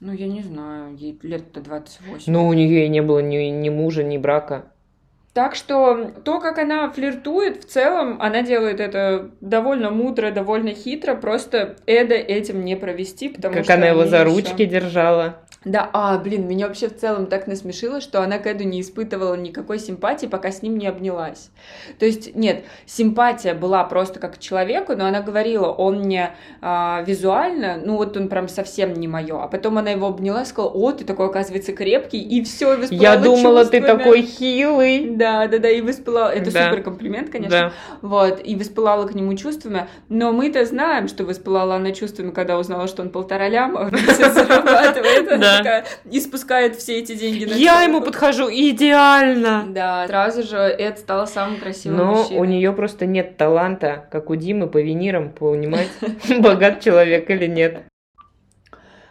Ну, 0.00 0.12
я 0.12 0.26
не 0.26 0.42
знаю, 0.42 0.96
ей 0.96 1.18
лет-то 1.22 1.60
28. 1.60 2.32
Ну, 2.32 2.48
у 2.48 2.52
нее 2.54 2.86
и 2.86 2.88
не 2.88 3.02
было 3.02 3.18
ни, 3.18 3.36
ни 3.36 3.68
мужа, 3.68 4.02
ни 4.02 4.16
брака. 4.16 4.72
Так 5.34 5.54
что 5.54 6.10
то, 6.24 6.40
как 6.40 6.58
она 6.58 6.90
флиртует, 6.90 7.62
в 7.62 7.68
целом, 7.68 8.20
она 8.20 8.42
делает 8.42 8.80
это 8.80 9.30
довольно 9.40 9.90
мудро, 9.90 10.32
довольно 10.32 10.74
хитро, 10.74 11.14
просто 11.14 11.76
Эда 11.86 12.14
этим 12.14 12.64
не 12.64 12.76
провести, 12.76 13.28
потому 13.28 13.54
как 13.54 13.64
что... 13.64 13.72
Как 13.74 13.78
она 13.78 13.88
его 13.88 14.06
за 14.06 14.24
ручки 14.24 14.62
еще... 14.62 14.66
держала. 14.66 15.36
Да, 15.64 15.90
а, 15.92 16.16
блин, 16.16 16.48
меня 16.48 16.68
вообще 16.68 16.88
в 16.88 16.96
целом 16.96 17.26
так 17.26 17.46
насмешило, 17.46 18.00
что 18.00 18.22
она 18.22 18.38
к 18.38 18.46
Эду 18.46 18.64
не 18.64 18.80
испытывала 18.80 19.34
никакой 19.34 19.78
симпатии, 19.78 20.24
пока 20.24 20.50
с 20.50 20.62
ним 20.62 20.78
не 20.78 20.86
обнялась. 20.86 21.50
То 21.98 22.06
есть, 22.06 22.34
нет, 22.34 22.64
симпатия 22.86 23.52
была 23.52 23.84
просто 23.84 24.20
как 24.20 24.36
к 24.36 24.38
человеку, 24.38 24.96
но 24.96 25.04
она 25.04 25.20
говорила, 25.20 25.66
он 25.66 26.00
мне 26.00 26.34
а, 26.62 27.04
визуально, 27.06 27.78
ну 27.84 27.96
вот 27.96 28.16
он 28.16 28.28
прям 28.28 28.48
совсем 28.48 28.94
не 28.94 29.06
мое. 29.06 29.42
А 29.42 29.48
потом 29.48 29.76
она 29.76 29.90
его 29.90 30.06
обняла 30.06 30.42
и 30.42 30.44
сказала, 30.46 30.70
о, 30.70 30.92
ты 30.92 31.04
такой, 31.04 31.26
оказывается, 31.26 31.74
крепкий, 31.74 32.22
и 32.22 32.42
все, 32.42 32.78
Я 32.90 33.18
думала, 33.18 33.60
чувствами. 33.60 33.80
ты 33.80 33.86
такой 33.86 34.22
хилый. 34.22 35.10
Да, 35.10 35.46
да, 35.46 35.58
да, 35.58 35.68
и 35.68 35.82
воспылала, 35.82 36.30
это 36.30 36.50
да. 36.50 36.70
супер 36.70 36.82
комплимент, 36.84 37.28
конечно. 37.28 37.50
Да. 37.50 37.72
Вот, 38.00 38.40
и 38.42 38.56
воспылала 38.56 39.06
к 39.06 39.14
нему 39.14 39.34
чувствами, 39.34 39.88
но 40.08 40.32
мы-то 40.32 40.64
знаем, 40.64 41.06
что 41.06 41.24
воспылала 41.24 41.74
она 41.74 41.92
чувствами, 41.92 42.30
когда 42.30 42.58
узнала, 42.58 42.88
что 42.88 43.02
он 43.02 43.10
полтора 43.10 43.50
ляма 43.50 43.90
зарабатывает. 44.18 45.38
Да. 45.38 45.49
Такая 45.58 45.84
испускает 46.04 46.76
все 46.76 46.98
эти 46.98 47.14
деньги 47.14 47.44
на 47.44 47.54
Я 47.54 47.82
ему 47.82 48.00
подхожу 48.00 48.48
идеально. 48.50 49.66
Да, 49.68 50.06
сразу 50.06 50.42
же 50.42 50.56
Эд 50.56 50.98
стал 50.98 51.26
самым 51.26 51.58
красивым 51.58 51.98
Но 51.98 52.14
мужчиной. 52.14 52.40
у 52.40 52.44
нее 52.44 52.72
просто 52.72 53.06
нет 53.06 53.36
таланта, 53.36 54.08
как 54.10 54.30
у 54.30 54.36
Димы 54.36 54.68
по 54.68 54.80
винирам, 54.80 55.30
понимать, 55.30 55.88
богат 56.40 56.80
человек 56.80 57.30
или 57.30 57.46
нет. 57.46 57.82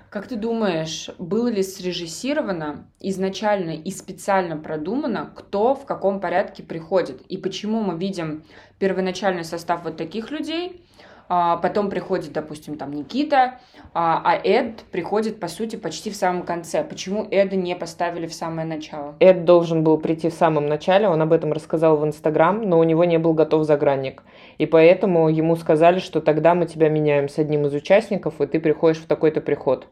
Как 0.10 0.26
ты 0.28 0.38
думаешь, 0.38 1.12
было 1.20 1.50
ли 1.50 1.62
срежиссировано 1.62 2.88
изначально 3.00 3.72
и 3.76 3.92
специально 3.92 4.58
продумано, 4.58 5.32
кто 5.36 5.76
в 5.76 5.86
каком 5.86 6.20
порядке 6.20 6.64
приходит? 6.64 7.22
И 7.30 7.38
почему 7.38 7.82
мы 7.82 7.96
видим 7.96 8.44
первоначальный 8.80 9.44
состав 9.44 9.84
вот 9.84 9.98
таких 9.98 10.32
людей, 10.32 10.82
а 11.30 11.58
потом 11.58 11.92
приходит, 11.92 12.34
допустим, 12.34 12.76
там 12.76 12.92
Никита, 12.92 13.60
а, 13.94 14.20
а 14.26 14.36
Эд 14.44 14.82
приходит, 14.92 15.40
по 15.40 15.48
сути, 15.48 15.76
почти 15.76 16.10
в 16.10 16.16
самом 16.16 16.42
конце. 16.42 16.84
Почему 16.84 17.28
Эда 17.30 17.56
не 17.56 17.76
поставили 17.76 18.26
в 18.26 18.34
самое 18.34 18.68
начало? 18.68 19.16
Эд 19.20 19.46
должен 19.46 19.84
был 19.84 20.00
прийти 20.00 20.30
в 20.30 20.34
самом 20.34 20.66
начале, 20.66 21.08
он 21.08 21.22
об 21.22 21.32
этом 21.32 21.54
рассказал 21.54 21.98
в 21.98 22.06
Инстаграм, 22.06 22.68
но 22.68 22.80
у 22.80 22.84
него 22.84 23.04
не 23.06 23.20
был 23.20 23.34
готов 23.34 23.64
загранник. 23.66 24.24
И 24.58 24.66
поэтому 24.66 25.30
ему 25.30 25.56
сказали, 25.56 26.00
что 26.00 26.20
тогда 26.20 26.56
мы 26.56 26.66
тебя 26.66 26.90
меняем 26.90 27.30
с 27.30 27.38
одним 27.38 27.68
из 27.68 27.76
участников, 27.76 28.42
и 28.42 28.48
ты 28.48 28.60
приходишь 28.60 28.98
в 28.98 29.06
такой-то 29.06 29.40
приход. 29.40 29.88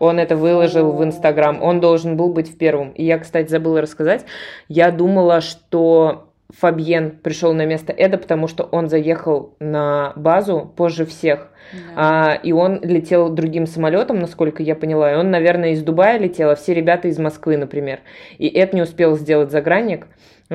Он 0.00 0.18
это 0.18 0.36
выложил 0.36 0.90
в 0.90 1.04
Инстаграм. 1.04 1.62
Он 1.62 1.80
должен 1.80 2.16
был 2.16 2.32
быть 2.32 2.52
в 2.52 2.58
первом. 2.58 2.90
И 2.90 3.04
я, 3.04 3.18
кстати, 3.18 3.48
забыла 3.48 3.80
рассказать. 3.80 4.24
Я 4.68 4.90
думала, 4.90 5.40
что 5.40 6.33
Фабьен 6.50 7.18
пришел 7.22 7.52
на 7.52 7.64
место 7.66 7.92
Эда, 7.92 8.18
потому 8.18 8.46
что 8.46 8.64
он 8.64 8.88
заехал 8.88 9.56
на 9.60 10.12
базу 10.16 10.72
позже 10.76 11.04
всех. 11.06 11.50
Да. 11.72 12.32
А, 12.32 12.34
и 12.34 12.52
он 12.52 12.80
летел 12.82 13.30
другим 13.30 13.66
самолетом, 13.66 14.18
насколько 14.18 14.62
я 14.62 14.74
поняла. 14.74 15.12
И 15.12 15.16
он, 15.16 15.30
наверное, 15.30 15.70
из 15.70 15.82
Дубая 15.82 16.18
летел, 16.18 16.50
а 16.50 16.54
все 16.54 16.74
ребята 16.74 17.08
из 17.08 17.18
Москвы, 17.18 17.56
например. 17.56 18.00
И 18.38 18.46
Эд 18.46 18.72
не 18.72 18.82
успел 18.82 19.16
сделать 19.16 19.50
загранник, 19.50 20.06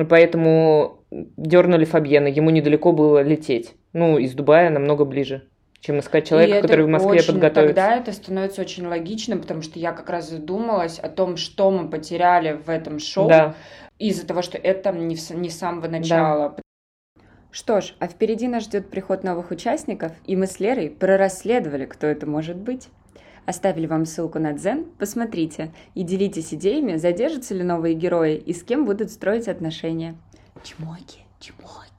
поэтому 0.08 1.04
дернули 1.10 1.84
Фабьена. 1.84 2.28
Ему 2.28 2.50
недалеко 2.50 2.92
было 2.92 3.22
лететь. 3.22 3.74
Ну, 3.92 4.18
из 4.18 4.32
Дубая 4.34 4.70
намного 4.70 5.04
ближе 5.04 5.42
чем 5.82 5.98
искать 5.98 6.28
человека, 6.28 6.58
и 6.58 6.60
который 6.60 6.84
в 6.84 6.88
Москве 6.88 7.20
очень, 7.20 7.32
подготовится. 7.32 7.74
Тогда 7.74 7.96
это 7.96 8.12
становится 8.12 8.60
очень 8.60 8.86
логичным, 8.86 9.40
потому 9.40 9.62
что 9.62 9.78
я 9.78 9.92
как 9.92 10.10
раз 10.10 10.28
задумалась 10.28 10.98
о 10.98 11.08
том, 11.08 11.38
что 11.38 11.70
мы 11.70 11.88
потеряли 11.88 12.60
в 12.66 12.68
этом 12.68 12.98
шоу. 12.98 13.28
Да 13.30 13.54
из-за 14.00 14.26
того, 14.26 14.42
что 14.42 14.58
это 14.58 14.90
не, 14.92 15.14
в, 15.14 15.30
не 15.30 15.50
с 15.50 15.58
самого 15.58 15.86
начала. 15.86 16.56
Да. 16.56 17.22
Что 17.52 17.80
ж, 17.80 17.94
а 17.98 18.06
впереди 18.06 18.48
нас 18.48 18.64
ждет 18.64 18.90
приход 18.90 19.24
новых 19.24 19.50
участников, 19.50 20.12
и 20.24 20.36
мы 20.36 20.46
с 20.46 20.60
Лерой 20.60 20.88
прорасследовали, 20.88 21.84
кто 21.84 22.06
это 22.06 22.26
может 22.26 22.56
быть. 22.56 22.88
Оставили 23.44 23.86
вам 23.86 24.06
ссылку 24.06 24.38
на 24.38 24.52
Дзен, 24.52 24.84
посмотрите 24.98 25.72
и 25.94 26.02
делитесь 26.02 26.54
идеями, 26.54 26.96
задержатся 26.96 27.54
ли 27.54 27.64
новые 27.64 27.94
герои 27.94 28.36
и 28.36 28.52
с 28.52 28.62
кем 28.62 28.84
будут 28.84 29.10
строить 29.10 29.48
отношения. 29.48 30.16
Чмоки, 30.62 31.20
чмоки. 31.40 31.89